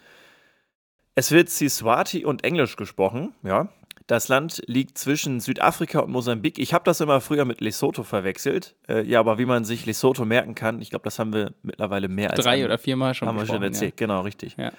[1.14, 3.68] Es wird Siswati und Englisch gesprochen, ja.
[4.08, 6.58] Das Land liegt zwischen Südafrika und Mosambik.
[6.58, 8.76] Ich habe das immer früher mit Lesotho verwechselt.
[8.88, 12.08] Äh, ja, aber wie man sich Lesotho merken kann, ich glaube, das haben wir mittlerweile
[12.08, 13.98] mehr als Drei ein- oder viermal schon haben wir schon erzählt.
[13.98, 14.56] Genau, richtig.
[14.58, 14.72] Ja.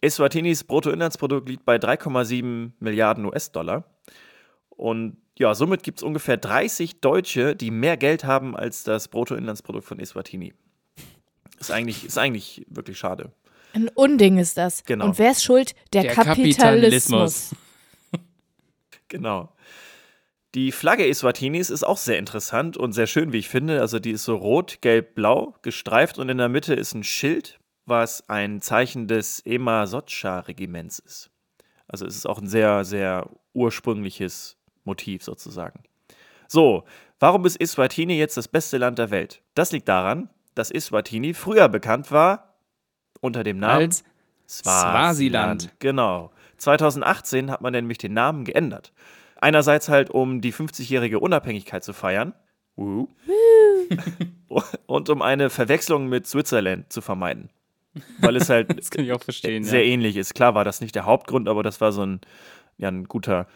[0.00, 3.84] Eswatinis Bruttoinlandsprodukt liegt bei 3,7 Milliarden US-Dollar.
[4.70, 9.86] Und ja, somit gibt es ungefähr 30 Deutsche, die mehr Geld haben als das Bruttoinlandsprodukt
[9.86, 10.54] von Eswatini.
[11.58, 13.32] Ist eigentlich, ist eigentlich wirklich schade.
[13.72, 14.84] Ein Unding ist das.
[14.84, 15.04] Genau.
[15.04, 15.74] Und wer ist schuld?
[15.92, 17.50] Der, Der Kapitalismus.
[17.50, 17.54] Kapitalismus.
[19.08, 19.52] Genau.
[20.56, 23.80] Die Flagge Eswatinis ist auch sehr interessant und sehr schön, wie ich finde.
[23.80, 27.59] Also die ist so rot, gelb, blau gestreift und in der Mitte ist ein Schild,
[27.90, 31.30] was ein Zeichen des Ema Sotscha-Regiments ist.
[31.86, 35.82] Also es ist auch ein sehr, sehr ursprüngliches Motiv sozusagen.
[36.48, 36.84] So,
[37.18, 39.42] warum ist Eswatini jetzt das beste Land der Welt?
[39.54, 42.54] Das liegt daran, dass Eswatini früher bekannt war
[43.20, 44.04] unter dem Namen Als
[44.48, 45.70] Swasiland.
[45.78, 46.32] Genau.
[46.56, 48.92] 2018 hat man nämlich den Namen geändert.
[49.40, 52.34] Einerseits halt, um die 50-jährige Unabhängigkeit zu feiern.
[52.76, 53.08] Wuhu.
[54.86, 57.50] Und um eine Verwechslung mit Switzerland zu vermeiden.
[58.18, 59.64] Weil es halt Das kann ich auch verstehen.
[59.64, 59.92] sehr ja.
[59.92, 60.34] ähnlich ist.
[60.34, 62.20] Klar war das nicht der Hauptgrund, aber das war so ein,
[62.76, 63.46] ja, ein guter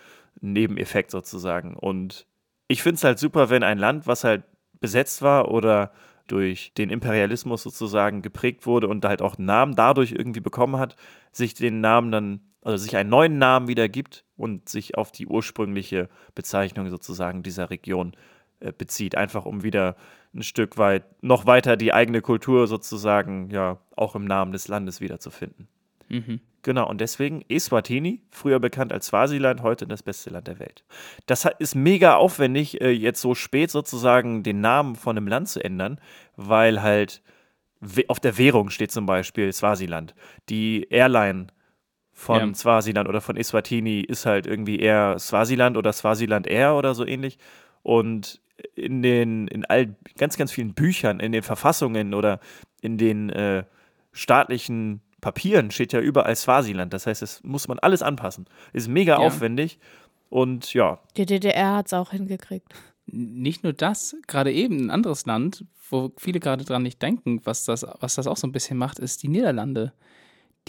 [0.41, 1.75] Nebeneffekt sozusagen.
[1.75, 2.27] Und
[2.69, 4.45] ich finde es halt super, wenn ein Land, was halt
[4.81, 5.93] besetzt war oder
[6.27, 10.97] durch den Imperialismus sozusagen geprägt wurde und halt auch einen Namen dadurch irgendwie bekommen hat,
[11.33, 15.27] sich den Namen dann, also sich einen neuen Namen wieder gibt und sich auf die
[15.27, 18.13] ursprüngliche Bezeichnung sozusagen dieser Region
[18.61, 19.97] äh, bezieht, einfach um wieder
[20.35, 25.01] ein Stück weit noch weiter die eigene Kultur sozusagen ja auch im Namen des Landes
[25.01, 25.69] wiederzufinden.
[26.09, 26.41] Mhm.
[26.63, 30.83] Genau, und deswegen Eswatini, früher bekannt als Swasiland, heute das beste Land der Welt.
[31.27, 35.63] Das ist mega aufwendig, äh, jetzt so spät sozusagen den Namen von einem Land zu
[35.63, 36.01] ändern,
[36.37, 37.23] weil halt
[38.09, 40.15] auf der Währung steht zum Beispiel Swasiland.
[40.49, 41.49] Die Airline
[42.13, 42.55] von Ja.
[42.55, 47.39] Swasiland oder von Eswatini ist halt irgendwie eher Swasiland oder Swasiland Air oder so ähnlich.
[47.83, 48.41] Und
[48.75, 52.41] in den, in all, ganz, ganz vielen Büchern, in den Verfassungen oder
[52.81, 53.65] in den äh,
[54.13, 56.93] staatlichen Papieren steht ja überall Swasiland.
[56.93, 58.47] Das heißt, das muss man alles anpassen.
[58.73, 59.19] Ist mega Ja.
[59.19, 59.79] aufwendig.
[60.29, 62.75] Und ja, Die DDR hat es auch hingekriegt.
[63.07, 67.65] Nicht nur das, gerade eben ein anderes Land, wo viele gerade dran nicht denken, was
[67.65, 69.93] das, was das auch so ein bisschen macht, ist die Niederlande,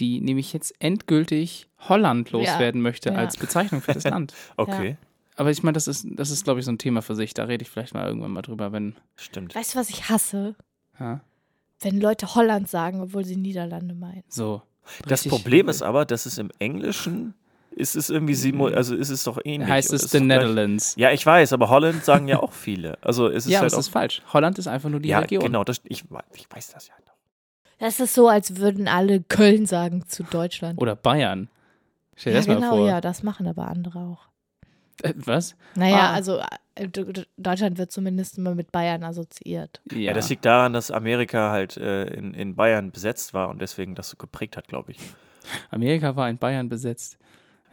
[0.00, 3.16] die nämlich jetzt endgültig Holland loswerden möchte ja.
[3.16, 4.34] als Bezeichnung für das Land.
[4.56, 4.96] okay.
[5.36, 7.34] Aber ich meine, das ist, das ist, glaube ich, so ein Thema für sich.
[7.34, 8.96] Da rede ich vielleicht mal irgendwann mal drüber, wenn.
[9.16, 9.54] Stimmt.
[9.54, 10.54] Weißt du, was ich hasse?
[10.98, 11.20] Ja,
[11.80, 14.24] Wenn Leute Holland sagen, obwohl sie Niederlande meinen.
[14.28, 14.62] so.
[15.02, 17.34] Das Richtig- Problem ist aber, dass es im Englischen
[17.72, 19.68] ist es irgendwie sieben, also ist es doch ähnlich.
[19.68, 20.94] heißt es The doch Netherlands.
[20.96, 22.96] Ja, ich weiß, aber Holland sagen ja auch viele.
[23.02, 23.80] Also es ist Ja, aber halt es auch.
[23.80, 24.22] ist falsch.
[24.32, 25.42] Holland ist einfach nur die ja, Region.
[25.42, 27.14] genau, das, ich, ich weiß das ja noch.
[27.78, 30.80] Das ist so, als würden alle Köln sagen zu Deutschland.
[30.80, 31.50] Oder Bayern.
[32.14, 32.86] Stell dir ja, das mal genau, vor.
[32.88, 34.28] ja, das machen aber andere auch.
[35.02, 35.54] Äh, was?
[35.74, 36.12] Naja, Ah.
[36.14, 36.40] also
[36.74, 36.88] äh,
[37.36, 39.80] Deutschland wird zumindest immer mit Bayern assoziiert.
[39.92, 43.60] Ja, Ja, das liegt daran, dass Amerika halt äh, in, in Bayern besetzt war und
[43.60, 44.98] deswegen das so geprägt hat, glaube ich.
[45.70, 47.18] Amerika war in Bayern besetzt.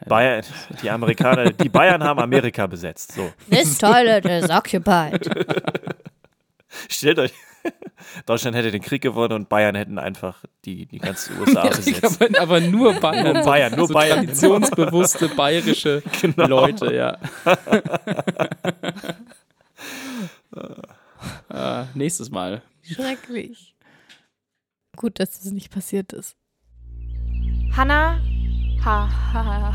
[0.08, 0.44] Bayern,
[0.82, 3.14] die Amerikaner, die Bayern haben Amerika besetzt.
[3.14, 3.32] So.
[3.50, 5.30] This toilet is occupied.
[6.90, 7.34] Stellt euch,
[8.26, 12.22] Deutschland hätte den Krieg gewonnen und Bayern hätten einfach die, die ganze USA besetzt.
[12.22, 13.34] aber, aber nur Bayern.
[13.36, 14.26] Nur Bayern, nur so Bayern.
[14.26, 16.48] Traditionsbewusste bayerische Genau.
[16.48, 17.18] Leute, ja.
[21.50, 22.62] äh, nächstes Mal.
[22.82, 23.76] Schrecklich.
[24.96, 26.36] Gut, dass es nicht passiert ist.
[27.76, 28.20] Hannah.
[28.86, 29.74] Ha, ha, ha.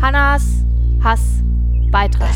[0.00, 0.44] Hannas
[1.02, 2.34] Hassbeitrag.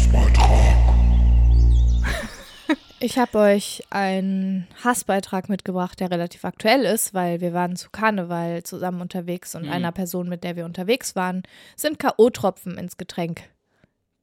[3.01, 8.64] Ich habe euch einen Hassbeitrag mitgebracht, der relativ aktuell ist, weil wir waren zu Karneval
[8.64, 9.70] zusammen unterwegs und Mhm.
[9.70, 11.42] einer Person, mit der wir unterwegs waren,
[11.76, 13.42] sind K.O.-Tropfen ins Getränk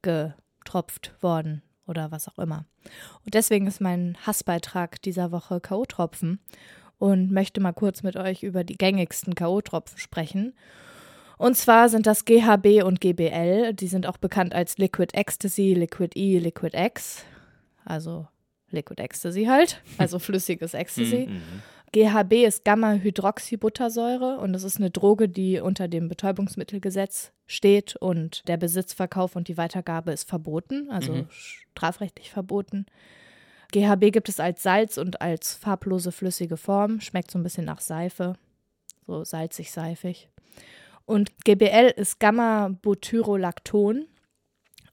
[0.02, 2.66] getropft worden oder was auch immer.
[3.24, 6.40] Und deswegen ist mein Hassbeitrag dieser Woche K.O.-Tropfen
[7.00, 10.54] und möchte mal kurz mit euch über die gängigsten K.O.-Tropfen sprechen.
[11.38, 13.74] Und zwar sind das GHB und GBL.
[13.74, 17.24] Die sind auch bekannt als Liquid Ecstasy, Liquid E, Liquid X.
[17.86, 18.28] Also
[18.72, 21.28] Liquid Ecstasy halt, also flüssiges Ecstasy.
[21.30, 21.42] Mhm.
[21.94, 28.58] GHB ist Gamma-Hydroxybuttersäure und das ist eine Droge, die unter dem Betäubungsmittelgesetz steht und der
[28.58, 31.28] Besitz, Verkauf und die Weitergabe ist verboten, also Mhm.
[31.30, 32.86] strafrechtlich verboten.
[33.72, 37.80] GHB gibt es als Salz und als farblose flüssige Form, schmeckt so ein bisschen nach
[37.82, 38.34] Seife,
[39.08, 40.30] so salzig-seifig.
[41.06, 44.06] Und GBL ist Gamma-Butyrolacton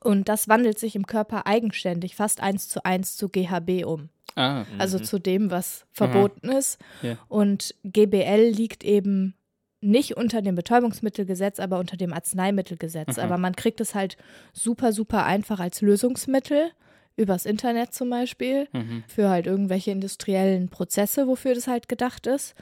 [0.03, 4.65] und das wandelt sich im Körper eigenständig fast eins zu eins zu GHB um Ah,
[4.79, 6.79] also zu dem, was verboten ist.
[7.03, 7.19] Ja.
[7.29, 9.35] Und GBL liegt eben
[9.81, 13.19] nicht unter dem Betäubungsmittelgesetz, aber unter dem Arzneimittelgesetz.
[13.19, 13.27] Aha.
[13.27, 14.17] Aber man kriegt es halt
[14.53, 16.71] super, super einfach als Lösungsmittel,
[17.17, 19.05] übers Internet zum Beispiel, mhm.
[19.07, 22.55] für halt irgendwelche industriellen Prozesse, wofür das halt gedacht ist.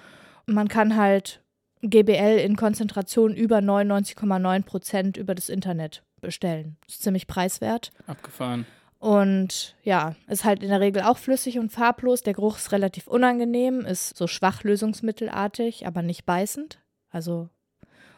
[0.47, 1.41] Und man kann halt
[1.83, 6.77] GBL in Konzentration über 99,9 Prozent über das Internet bestellen.
[6.89, 7.91] Ist ziemlich preiswert.
[8.07, 8.67] abgefahren.
[8.99, 12.23] Und ja, ist halt in der Regel auch flüssig und farblos.
[12.23, 16.79] Der Geruch ist relativ unangenehm, ist so schwach lösungsmittelartig, aber nicht beißend.
[17.11, 17.49] Also,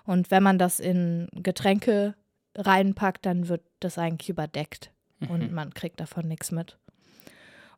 [0.05, 2.14] und wenn man das in Getränke
[2.57, 4.90] reinpackt, dann wird das eigentlich überdeckt
[5.28, 5.55] und Mhm.
[5.55, 6.76] man kriegt davon nichts mit.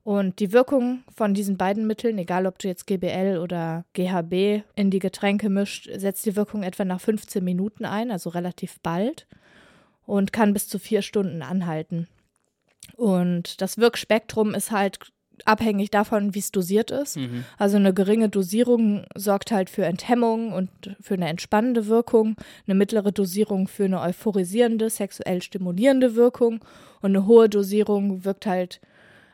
[0.02, 4.90] Und die Wirkung von diesen beiden Mitteln, egal ob du jetzt GBL oder GHB in
[4.90, 9.26] die Getränke mischt, setzt die Wirkung etwa nach 15 Minuten ein, also relativ bald
[10.06, 12.08] und kann bis zu vier Stunden anhalten.
[12.96, 14.98] Und das Wirkspektrum ist halt
[15.44, 17.16] abhängig davon, wie es dosiert ist.
[17.16, 17.44] Mhm.
[17.58, 22.36] Also eine geringe Dosierung sorgt halt für Enthemmung und für eine entspannende Wirkung,
[22.66, 26.64] eine mittlere Dosierung für eine euphorisierende, sexuell stimulierende Wirkung
[27.00, 28.80] und eine hohe Dosierung wirkt halt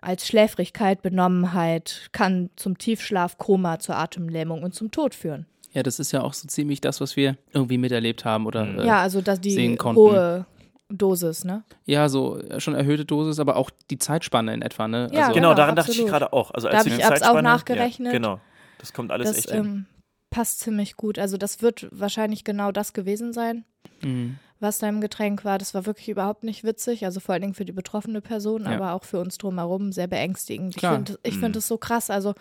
[0.00, 5.44] als Schläfrigkeit, Benommenheit, kann zum Tiefschlaf, Koma, zur Atemlähmung und zum Tod führen.
[5.72, 8.86] Ja, das ist ja auch so ziemlich das, was wir irgendwie miterlebt haben oder äh,
[8.86, 10.00] ja, also dass die sehen konnten.
[10.00, 10.46] hohe
[10.90, 11.62] Dosis, ne?
[11.84, 15.08] Ja, so äh, schon erhöhte Dosis, aber auch die Zeitspanne in etwa, ne?
[15.12, 16.10] Ja, also, Genau, Genau, daran dachte ich absolut.
[16.10, 16.50] gerade auch.
[16.50, 18.06] Also Da als hab du die ich- hab's auch nachgerechnet.
[18.06, 18.40] Ja, genau.
[18.78, 19.64] Das kommt alles Das echt hin.
[19.64, 19.86] ähm,
[20.30, 21.18] passt ziemlich gut.
[21.18, 23.64] Also das wird wahrscheinlich genau das gewesen sein,
[24.02, 24.38] Mhm.
[24.58, 25.58] was da im Getränk war.
[25.58, 27.04] Das war wirklich überhaupt nicht witzig.
[27.04, 28.70] Also vor allen Dingen für die betroffene Person, Ja.
[28.72, 30.76] aber auch für uns drumherum sehr beängstigend.
[30.76, 30.92] Klar.
[30.92, 31.40] Ich finde ich Mhm.
[31.40, 32.10] find das so krass.
[32.10, 32.34] Also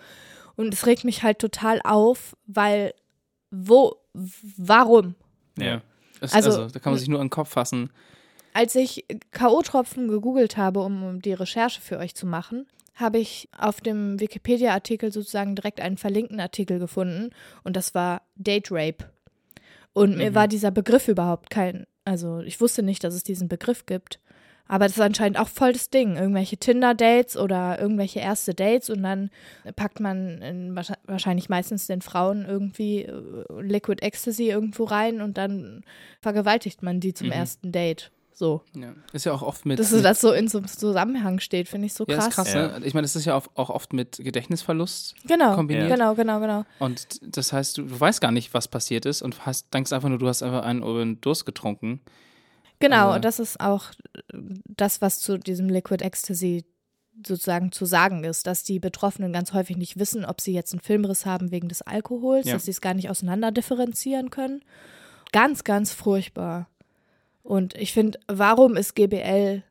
[0.56, 2.94] und es regt mich halt total auf, weil
[3.50, 3.96] wo,
[4.56, 5.14] warum?
[5.58, 5.80] Ja.
[6.20, 7.90] Es, Also- also, da kann man sich nur an den Kopf fassen.
[8.52, 13.80] Als ich K.O.-Tropfen gegoogelt habe, um, die Recherche für euch zu machen, habe ich auf
[13.80, 17.30] dem Wikipedia-Artikel sozusagen direkt einen verlinkten Artikel gefunden
[17.64, 19.04] und das war Date Rape.
[19.92, 20.34] Und mir Mhm.
[20.34, 24.20] war dieser Begriff überhaupt kein, also ich wusste nicht, dass es diesen Begriff gibt.
[24.68, 26.14] Aber das ist anscheinend auch voll das Ding.
[26.16, 29.30] Irgendwelche Tinder-Dates oder irgendwelche erste Dates und dann
[29.74, 35.38] packt man in, wahrsch- wahrscheinlich meistens den Frauen irgendwie äh, Liquid Ecstasy irgendwo rein und
[35.38, 35.82] dann
[36.20, 37.32] vergewaltigt man die zum Mhm.
[37.32, 38.12] ersten Date.
[38.40, 38.62] So.
[38.74, 38.94] Ja.
[39.12, 39.78] Ist ja auch oft mit.
[39.78, 42.28] Dass das so in so einem Zusammenhang steht, finde ich so ja, krass.
[42.28, 42.78] ist krass, Ja.
[42.78, 42.86] ne?
[42.86, 45.90] Ich meine, das ist ja auch, auch oft mit Gedächtnisverlust Genau, kombiniert.
[45.90, 46.64] genau, genau, genau.
[46.78, 50.08] Und das heißt, du, du weißt gar nicht, was passiert ist und hast, denkst einfach
[50.08, 52.00] nur, du hast einfach einen den Durst getrunken.
[52.78, 53.84] Genau, Also- und das ist auch
[54.32, 56.64] das, was zu diesem Liquid Ecstasy
[57.26, 60.80] sozusagen zu sagen ist, dass die Betroffenen ganz häufig nicht wissen, ob sie jetzt einen
[60.80, 62.54] Filmriss haben wegen des Alkohols, Ja.
[62.54, 64.62] dass sie es gar nicht auseinander differenzieren können.
[65.30, 66.69] Ganz, ganz furchtbar.
[67.42, 69.62] Und ich finde, warum ist GBL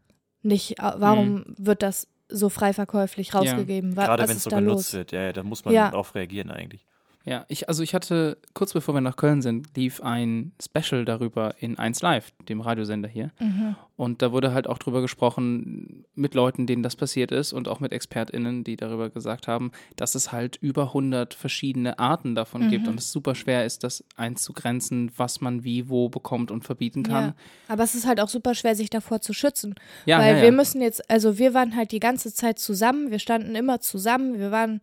[0.42, 3.96] nicht, äh, warum wird das so frei verkäuflich rausgegeben?
[3.98, 4.94] Wa- Gerade wenn es so benutzt los?
[4.94, 5.90] wird, ja, ja, da muss man Ja.
[5.92, 6.86] drauf reagieren eigentlich.
[7.26, 11.54] Ja, ich, also ich hatte, kurz bevor wir nach Köln sind, lief ein Special darüber
[11.60, 13.32] in 1 Live, dem Radiosender hier.
[13.40, 13.76] Mhm.
[13.98, 17.82] Und da wurde halt auch drüber gesprochen mit Leuten, denen das passiert ist und auch
[17.82, 22.84] mit ExpertInnen, die darüber gesagt haben, dass es halt über 100 verschiedene Arten davon gibt
[22.86, 22.92] Mhm.
[22.94, 27.26] und es super schwer ist, das einzugrenzen, was man wie, wo bekommt und verbieten kann.
[27.26, 27.36] Ja.
[27.68, 29.76] Aber es ist halt auch super schwer, sich davor zu schützen.
[30.06, 30.42] Ja, Weil ja.
[30.44, 34.40] wir müssen jetzt, also wir waren halt die ganze Zeit zusammen, wir standen immer zusammen,
[34.40, 34.80] wir waren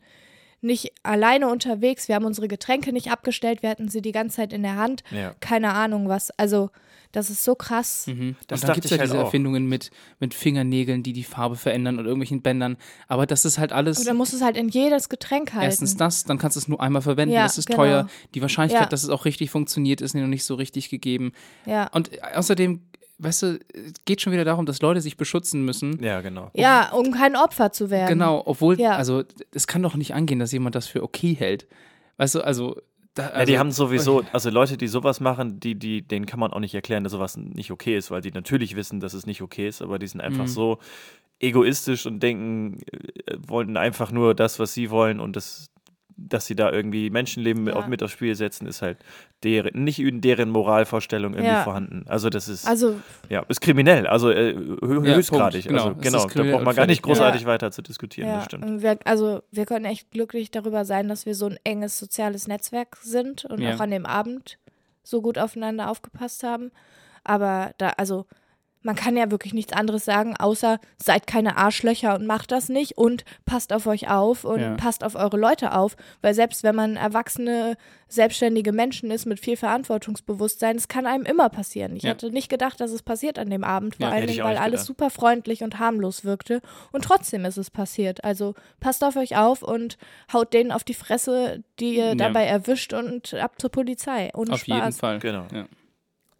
[0.60, 4.52] nicht alleine unterwegs, wir haben unsere Getränke nicht abgestellt, wir hatten sie die ganze Zeit
[4.52, 5.02] in der Hand.
[5.10, 5.34] Ja.
[5.40, 6.30] Keine Ahnung was.
[6.38, 6.70] Also,
[7.12, 8.06] das ist so krass.
[8.08, 8.36] Mhm.
[8.46, 9.24] Das und dann gibt es ja halt diese auch.
[9.26, 12.76] Erfindungen mit, mit Fingernägeln, die die Farbe verändern und irgendwelchen Bändern.
[13.08, 14.00] Aber das ist halt alles.
[14.00, 15.64] Oder musst du es halt in jedes Getränk halten.
[15.66, 17.78] Erstens das, dann kannst du es nur einmal verwenden, Ja, das ist genau.
[17.78, 18.08] teuer.
[18.34, 18.88] Die Wahrscheinlichkeit, Ja.
[18.90, 21.32] dass es auch richtig funktioniert, ist noch nicht so richtig gegeben.
[21.64, 21.86] ja.
[21.92, 22.80] Und außerdem,
[23.18, 26.02] weißt du, es geht schon wieder darum, dass Leute sich beschützen müssen.
[26.02, 26.50] Ja, genau.
[26.54, 28.08] ja, um kein Opfer zu werden.
[28.18, 28.96] Genau, obwohl, Ja.
[28.96, 31.66] also es kann doch nicht angehen, dass jemand das für okay hält.
[32.18, 32.76] Weißt du, also.
[33.14, 36.38] Da, also ja, die haben sowieso, also Leute, die sowas machen, die, die, denen kann
[36.38, 39.24] man auch nicht erklären, dass sowas nicht okay ist, weil die natürlich wissen, dass es
[39.24, 40.48] nicht okay ist, aber die sind einfach Mhm.
[40.48, 40.78] so
[41.40, 42.80] egoistisch und denken,
[43.26, 45.66] äh, wollen einfach nur das, was sie wollen und das,
[46.16, 47.86] dass sie da irgendwie Menschenleben mit, Ja.
[47.86, 48.98] mit aufs Spiel setzen, ist halt
[49.42, 51.62] deren, nicht in deren Moralvorstellung irgendwie Ja.
[51.64, 52.04] vorhanden.
[52.08, 55.64] Also das ist, Also, ja, ist kriminell, also äh, hö Ja, höchstgradig.
[55.64, 55.88] Punkt, genau.
[55.88, 57.48] Also genau, ist da braucht man gar nicht großartig Ja.
[57.48, 58.82] weiter zu diskutieren, ja, das stimmt.
[58.82, 62.96] wir, also wir können echt glücklich darüber sein, dass wir so ein enges soziales Netzwerk
[63.02, 63.74] sind und Ja.
[63.74, 64.58] auch an dem Abend
[65.02, 66.72] so gut aufeinander aufgepasst haben.
[67.24, 68.26] Aber da, also
[68.86, 72.96] man kann ja wirklich nichts anderes sagen, außer seid keine Arschlöcher und macht das nicht
[72.96, 74.74] und passt auf euch auf und Ja.
[74.76, 77.76] passt auf eure Leute auf, weil selbst wenn man erwachsene,
[78.08, 81.96] selbstständige Menschen ist mit viel Verantwortungsbewusstsein, es kann einem immer passieren.
[81.96, 82.10] Ich Ja.
[82.10, 84.18] hätte nicht gedacht, dass es passiert an dem Abend, vor Ja, auch
[84.48, 84.86] weil alles gedacht.
[84.86, 86.60] super freundlich und harmlos wirkte
[86.92, 88.24] und trotzdem ist es passiert.
[88.24, 89.98] Also passt auf euch auf und
[90.32, 92.14] haut denen auf die Fresse, die ihr Ja.
[92.14, 94.30] dabei erwischt und ab zur Polizei.
[94.34, 94.68] Ohne auf Spaß.
[94.68, 95.18] jeden Fall.
[95.18, 95.46] Genau.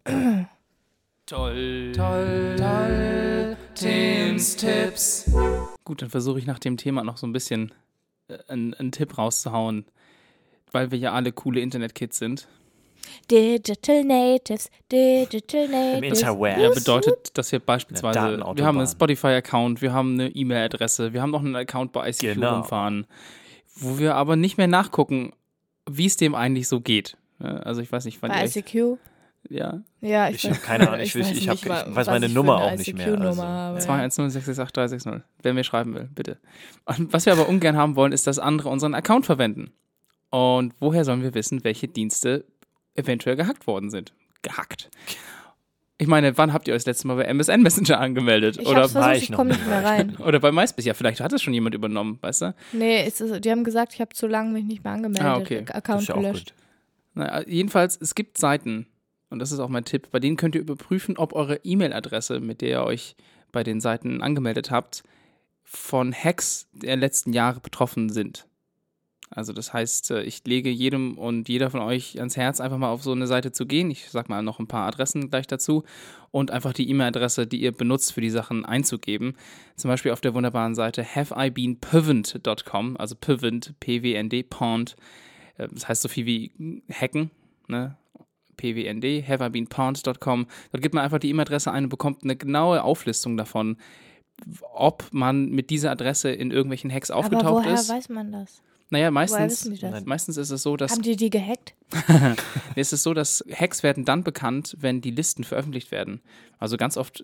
[1.27, 3.57] Toll, toll, toll.
[3.75, 5.29] Tims Tipps.
[5.83, 7.73] Gut, dann versuche ich nach dem Thema noch so ein bisschen
[8.29, 9.83] äh, einen, einen Tipp rauszuhauen,
[10.71, 12.47] weil wir ja alle coole Internet-Kids sind.
[13.29, 16.21] Digital Natives, Digital Natives.
[16.21, 16.59] Interweb.
[16.59, 21.31] Ja, bedeutet, dass wir beispielsweise, wir haben einen Spotify-Account, wir haben eine E-Mail-Adresse, wir haben
[21.31, 22.55] noch einen Account bei ICQ Genau.
[22.55, 23.05] rumfahren,
[23.75, 25.33] wo wir aber nicht mehr nachgucken,
[25.89, 27.17] wie es dem eigentlich so geht.
[27.39, 28.97] Also ich weiß nicht, wann Bei ihr ICQ?
[29.49, 32.07] Ja, Ja, Ich habe keine Ahnung, ich, ich, weiß ich, hab, nicht mal, ich weiß
[32.07, 33.19] meine ich Nummer auch nicht mehr.
[33.19, 33.79] Also, habe.
[33.79, 33.85] ja.
[34.05, 35.21] 210668360.
[35.41, 36.37] Wer mir schreiben will, bitte.
[36.85, 39.71] Und was wir aber ungern haben wollen, ist, dass andere unseren Account verwenden.
[40.29, 42.45] Und woher sollen wir wissen, welche Dienste
[42.95, 44.13] eventuell gehackt worden sind?
[44.41, 44.89] Gehackt.
[45.99, 48.57] Ich meine, wann habt ihr euch das letzte Mal bei MSN Messenger angemeldet?
[48.59, 50.15] Ich Oder, versucht, ich ich noch komme nicht mehr ich rein.
[50.17, 50.85] oder bei MySpace?
[50.85, 52.55] Ja, vielleicht hat es schon jemand übernommen, weißt du?
[52.73, 55.23] Nee, ist, die haben gesagt, ich habe zu lange mich nicht mehr angemeldet.
[55.25, 55.63] Ah, okay.
[55.65, 56.53] Das Account ist ja gelöscht.
[56.53, 56.63] gut.
[57.15, 58.85] Na, jedenfalls, es gibt Seiten,
[59.29, 62.61] und das ist auch mein Tipp, bei denen könnt ihr überprüfen, ob eure E-Mail-Adresse, mit
[62.61, 63.15] der ihr euch
[63.51, 65.03] bei den Seiten angemeldet habt,
[65.63, 68.47] von Hacks der letzten Jahre betroffen sind.
[69.29, 72.89] Also das heißt, äh, ich lege jedem und jeder von euch ans Herz, einfach mal
[72.89, 73.91] auf so eine Seite zu gehen.
[73.91, 75.83] Ich sag mal noch ein paar Adressen gleich dazu
[76.31, 79.35] und einfach die E-Mail-Adresse, die ihr benutzt für die Sachen einzugeben.
[79.75, 84.95] Zum Beispiel auf der wunderbaren Seite haveibeenpivant.com, also Pivant, P-W-N-D, Pond.
[85.57, 87.31] Äh, Das heißt so viel wie hacken,
[87.67, 87.97] ne?
[88.57, 90.47] Pwnd, haveibeenpond.com.
[90.71, 93.77] Dort gibt man einfach die E-Mail-Adresse ein und bekommt eine genaue Auflistung davon,
[94.73, 97.89] ob man mit dieser Adresse in irgendwelchen Hacks Aber aufgetaucht woher ist.
[97.89, 98.61] weiß man das?
[98.89, 99.91] Naja, Woher meistens, wissen die das?
[99.91, 100.03] Nein.
[100.05, 101.73] meistens ist es so, dass Haben die die gehackt?
[102.75, 106.21] es ist so, dass Hacks werden dann bekannt, wenn die Listen veröffentlicht werden.
[106.59, 107.23] Also ganz oft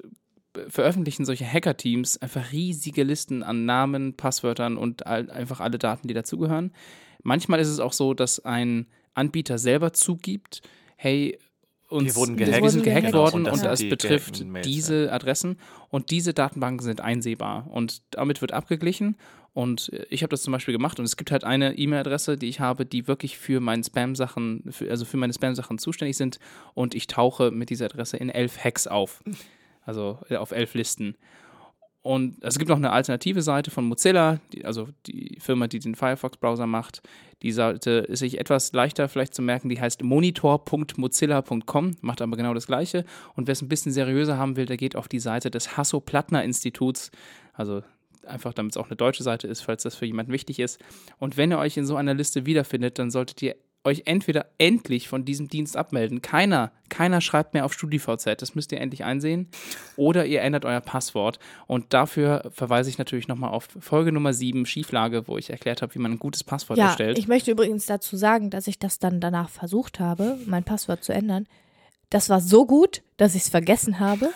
[0.68, 6.14] veröffentlichen solche Hacker-Teams einfach riesige Listen an Namen, Passwörtern und all, einfach alle Daten, die
[6.14, 6.72] dazugehören.
[7.24, 10.62] Manchmal ist es auch so, dass ein Anbieter selber zugibt,
[11.04, 11.38] hey,
[11.90, 12.70] uns, Wir wurden wir gehackt.
[12.72, 15.58] sind gehackt Genau, worden und das und die betrifft diese Adressen.
[15.90, 17.68] Und diese Datenbanken sind einsehbar.
[17.70, 19.16] Und damit wird abgeglichen.
[19.54, 20.98] Und ich habe das zum Beispiel gemacht.
[20.98, 24.90] Und es gibt halt eine E-Mail-Adresse, die ich habe, die wirklich für meine Spam-Sachen, für,
[24.90, 26.40] also für meine Spam-Sachen zuständig sind.
[26.74, 29.22] Und ich tauche mit dieser Adresse in elf Hacks auf,
[29.86, 31.16] also äh, auf elf Listen.
[32.04, 35.96] Und es gibt noch eine alternative Seite von Mozilla, die, also die Firma, die den
[35.96, 37.02] Firefox-Browser macht.
[37.42, 42.54] Die Seite ist sich etwas leichter vielleicht zu merken, die heißt monitor.mozilla.com, macht aber genau
[42.54, 43.06] das gleiche.
[43.36, 47.10] Und wer es ein bisschen seriöser haben will, der geht auf die Seite des Hasso-Plattner-Instituts,
[47.54, 47.84] also
[48.28, 50.80] einfach damit es auch eine deutsche Seite ist, falls das für jemanden wichtig ist.
[51.20, 53.56] Und wenn ihr euch in so einer Liste wiederfindet, dann solltet ihr
[53.86, 56.22] euch entweder endlich von diesem Dienst abmelden.
[56.22, 59.50] Keiner, keiner schreibt mehr auf StudiVZ, das müsst ihr endlich einsehen.
[59.98, 61.40] Oder ihr ändert euer Passwort.
[61.68, 65.94] Und dafür verweise ich natürlich nochmal auf Folge Nummer 7, Schieflage, wo ich erklärt habe,
[65.96, 67.18] wie man ein gutes Passwort Ja, erstellt.
[67.18, 71.14] ich möchte übrigens dazu sagen, dass ich das dann danach versucht habe, mein Passwort zu
[71.14, 71.48] ändern.
[72.10, 74.30] Das war so gut, dass ich es vergessen habe.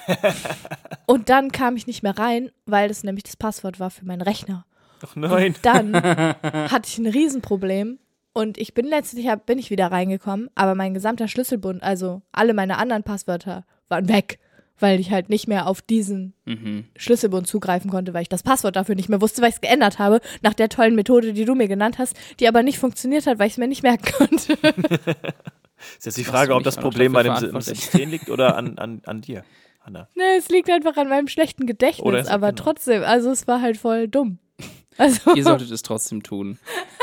[1.05, 4.21] Und dann kam ich nicht mehr rein, weil das nämlich das Passwort war für meinen
[4.21, 4.65] Rechner.
[5.05, 5.55] Ach nein.
[5.61, 5.95] Dann
[6.43, 7.99] hatte ich ein Riesenproblem
[8.37, 12.77] und ich bin letztlich bin ich wieder reingekommen, aber mein gesamter Schlüsselbund, also alle meine
[12.77, 14.37] anderen Passwörter waren weg,
[14.77, 16.85] weil ich halt nicht mehr auf diesen mhm.
[16.95, 19.97] Schlüsselbund zugreifen konnte, weil ich das Passwort dafür nicht mehr wusste, weil ich es geändert
[19.97, 23.39] habe, nach der tollen Methode, die du mir genannt hast, die aber nicht funktioniert hat,
[23.39, 24.53] weil ich es mir nicht merken konnte.
[25.97, 27.59] Ist jetzt die Frage, ob das Problem bei dem?
[27.59, 29.43] System liegt oder an, an, an dir,
[29.83, 30.09] Anna.
[30.15, 32.63] ne, es liegt einfach an meinem schlechten Gedächtnis, aber genau.
[32.63, 34.37] trotzdem, also es war halt voll dumm.
[34.97, 36.57] Also, Ihr solltet es trotzdem tun.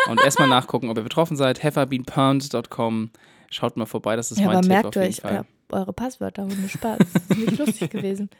[0.08, 1.62] Und erstmal nachgucken, ob ihr betroffen seid.
[1.62, 3.10] Hefferbeanpound.com.
[3.50, 5.44] Schaut mal vorbei, das ist ja, mein aber Tipp merkt auf jeden euch Fall.
[5.70, 6.98] euer, eure Passwörter, ohne Spaß.
[6.98, 8.30] Das ist nicht lustig gewesen.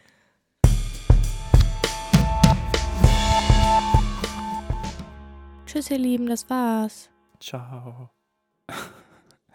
[5.66, 7.10] Tschüss, ihr Lieben, das war's.
[7.40, 8.10] Ciao.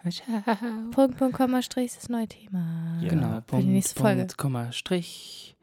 [0.92, 2.98] Punkt, Punkt, Komma, Strich ist das neue Thema.
[3.02, 3.08] Ja.
[3.10, 4.20] Genau, Für die Punkt, nächste Folge.
[4.20, 5.56] Punkt, Komma, Strich.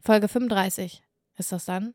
[0.00, 1.02] Folge 35
[1.36, 1.94] ist das dann.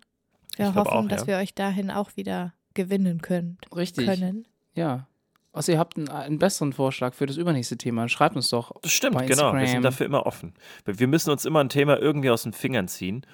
[0.56, 1.28] Wir Ich hoffen, auch, dass ja.
[1.28, 4.06] wir euch dahin auch wieder gewinnen könnt, Richtig.
[4.06, 4.48] können.
[4.74, 5.08] Ja.
[5.54, 8.10] Also ihr habt einen, einen besseren Vorschlag für das übernächste Thema.
[8.10, 8.74] Schreibt uns doch.
[8.82, 9.54] Das stimmt, Bei genau.
[9.54, 10.54] Wir sind dafür immer offen.
[10.84, 13.26] Wir müssen uns immer ein Thema irgendwie aus den Fingern ziehen.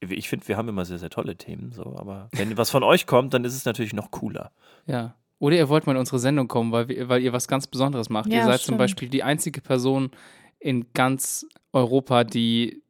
[0.00, 3.06] Ich finde, wir haben immer sehr, sehr tolle Themen, so, aber wenn was von euch
[3.06, 4.52] kommt, dann ist es natürlich noch cooler.
[4.86, 5.14] Ja.
[5.38, 8.08] Oder ihr wollt mal in unsere Sendung kommen, weil, wir, weil ihr was ganz Besonderes
[8.08, 8.30] macht.
[8.30, 8.78] Ja, ihr seid zum stimmt.
[8.78, 10.10] Beispiel die einzige Person
[10.58, 12.82] in ganz Europa, die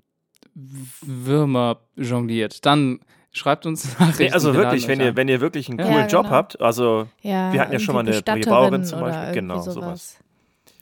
[0.55, 2.64] Würmer jongliert.
[2.64, 3.01] Dann
[3.37, 4.22] schreibt uns Nachrichten.
[4.24, 5.84] Nee, also wirklich, wenn ihr, wenn ihr wirklich einen Ja.
[5.87, 6.34] coolen Ja, Job genau.
[6.34, 9.32] habt, also Ja, Wir hatten ja schon mal eine Bauerin zum Beispiel.
[9.34, 10.18] Genau, sowas.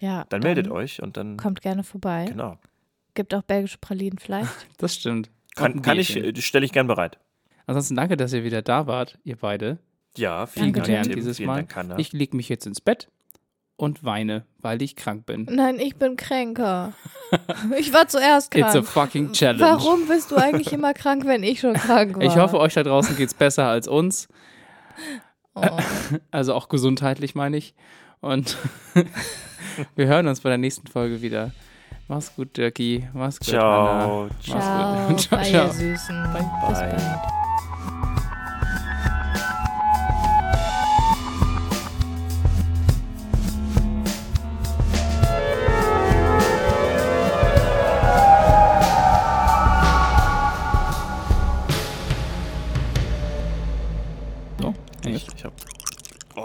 [0.00, 2.26] Ja, dann meldet dann euch und dann Kommt gerne vorbei.
[2.28, 2.58] genau.
[3.14, 4.50] Gibt auch belgische Pralinen vielleicht.
[4.78, 5.30] Das stimmt.
[5.54, 7.18] Kann, kann ich, äh, stelle ich gern bereit.
[7.66, 9.78] Ansonsten danke, dass ihr wieder da wart, ihr beide.
[10.16, 10.86] Ja, vielen Dank.
[11.04, 11.14] Tim.
[11.14, 11.56] Dieses vielen Mal.
[11.56, 11.98] Dank, Hanna.
[11.98, 13.08] Ich lege mich jetzt ins Bett
[13.76, 15.46] und weine, weil ich krank bin.
[15.50, 16.92] Nein, ich bin kränker.
[17.76, 18.86] Ich war zuerst It's a krank.
[18.86, 19.60] fucking challenge.
[19.60, 22.22] Warum bist du eigentlich immer krank, wenn ich schon krank war?
[22.22, 24.28] Ich hoffe, euch da draußen geht's besser als uns.
[25.54, 25.62] Oh.
[26.30, 27.74] Also auch gesundheitlich meine ich.
[28.20, 28.56] Und
[29.96, 31.50] wir hören uns bei der nächsten Folge wieder.
[32.06, 33.08] Mach's gut, Dirkie.
[33.14, 34.00] Mach's gut, Anna.
[34.00, 34.28] Ciao.
[34.40, 35.20] Ciao, gut.
[35.20, 35.66] Ciao, ciao.
[35.66, 36.22] ihr Süßen.
[36.32, 36.90] Bye, Bis bye.
[36.90, 37.43] bald.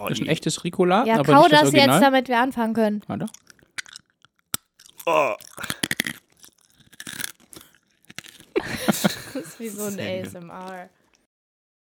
[0.10, 2.74] Das ist ein echtes Ricola, Ja, aber kau nicht das, das jetzt, damit wir anfangen
[2.74, 3.02] können.
[3.08, 3.28] Warte.
[5.06, 5.34] oh.
[8.86, 10.90] Das ist wie so ein Sehr ASMR.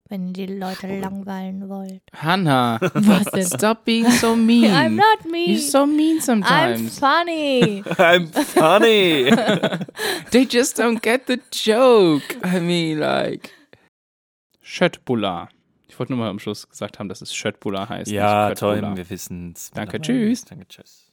[0.09, 2.03] Wenn ihr die Leute langweilen wollt.
[2.15, 3.47] Hannah, Was denn?
[3.47, 4.71] stop being so mean.
[4.71, 5.53] I'm not me.
[5.53, 6.99] You're so mean I'm sometimes.
[6.99, 7.83] funny.
[7.99, 9.31] I'm funny.
[10.31, 12.37] They just don't get the joke.
[12.45, 13.51] I mean, like.
[14.63, 15.49] Schöttbullar.
[16.03, 18.11] Ich wollte nur mal am Schluss gesagt haben, dass es Schöttbula heißt.
[18.11, 19.71] Ja, toll, wir wissen es.
[19.71, 20.45] Danke, tschüss.
[20.45, 21.13] Danke, tschüss.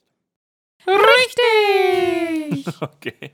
[0.84, 2.66] Richtig!
[2.80, 3.30] Okay.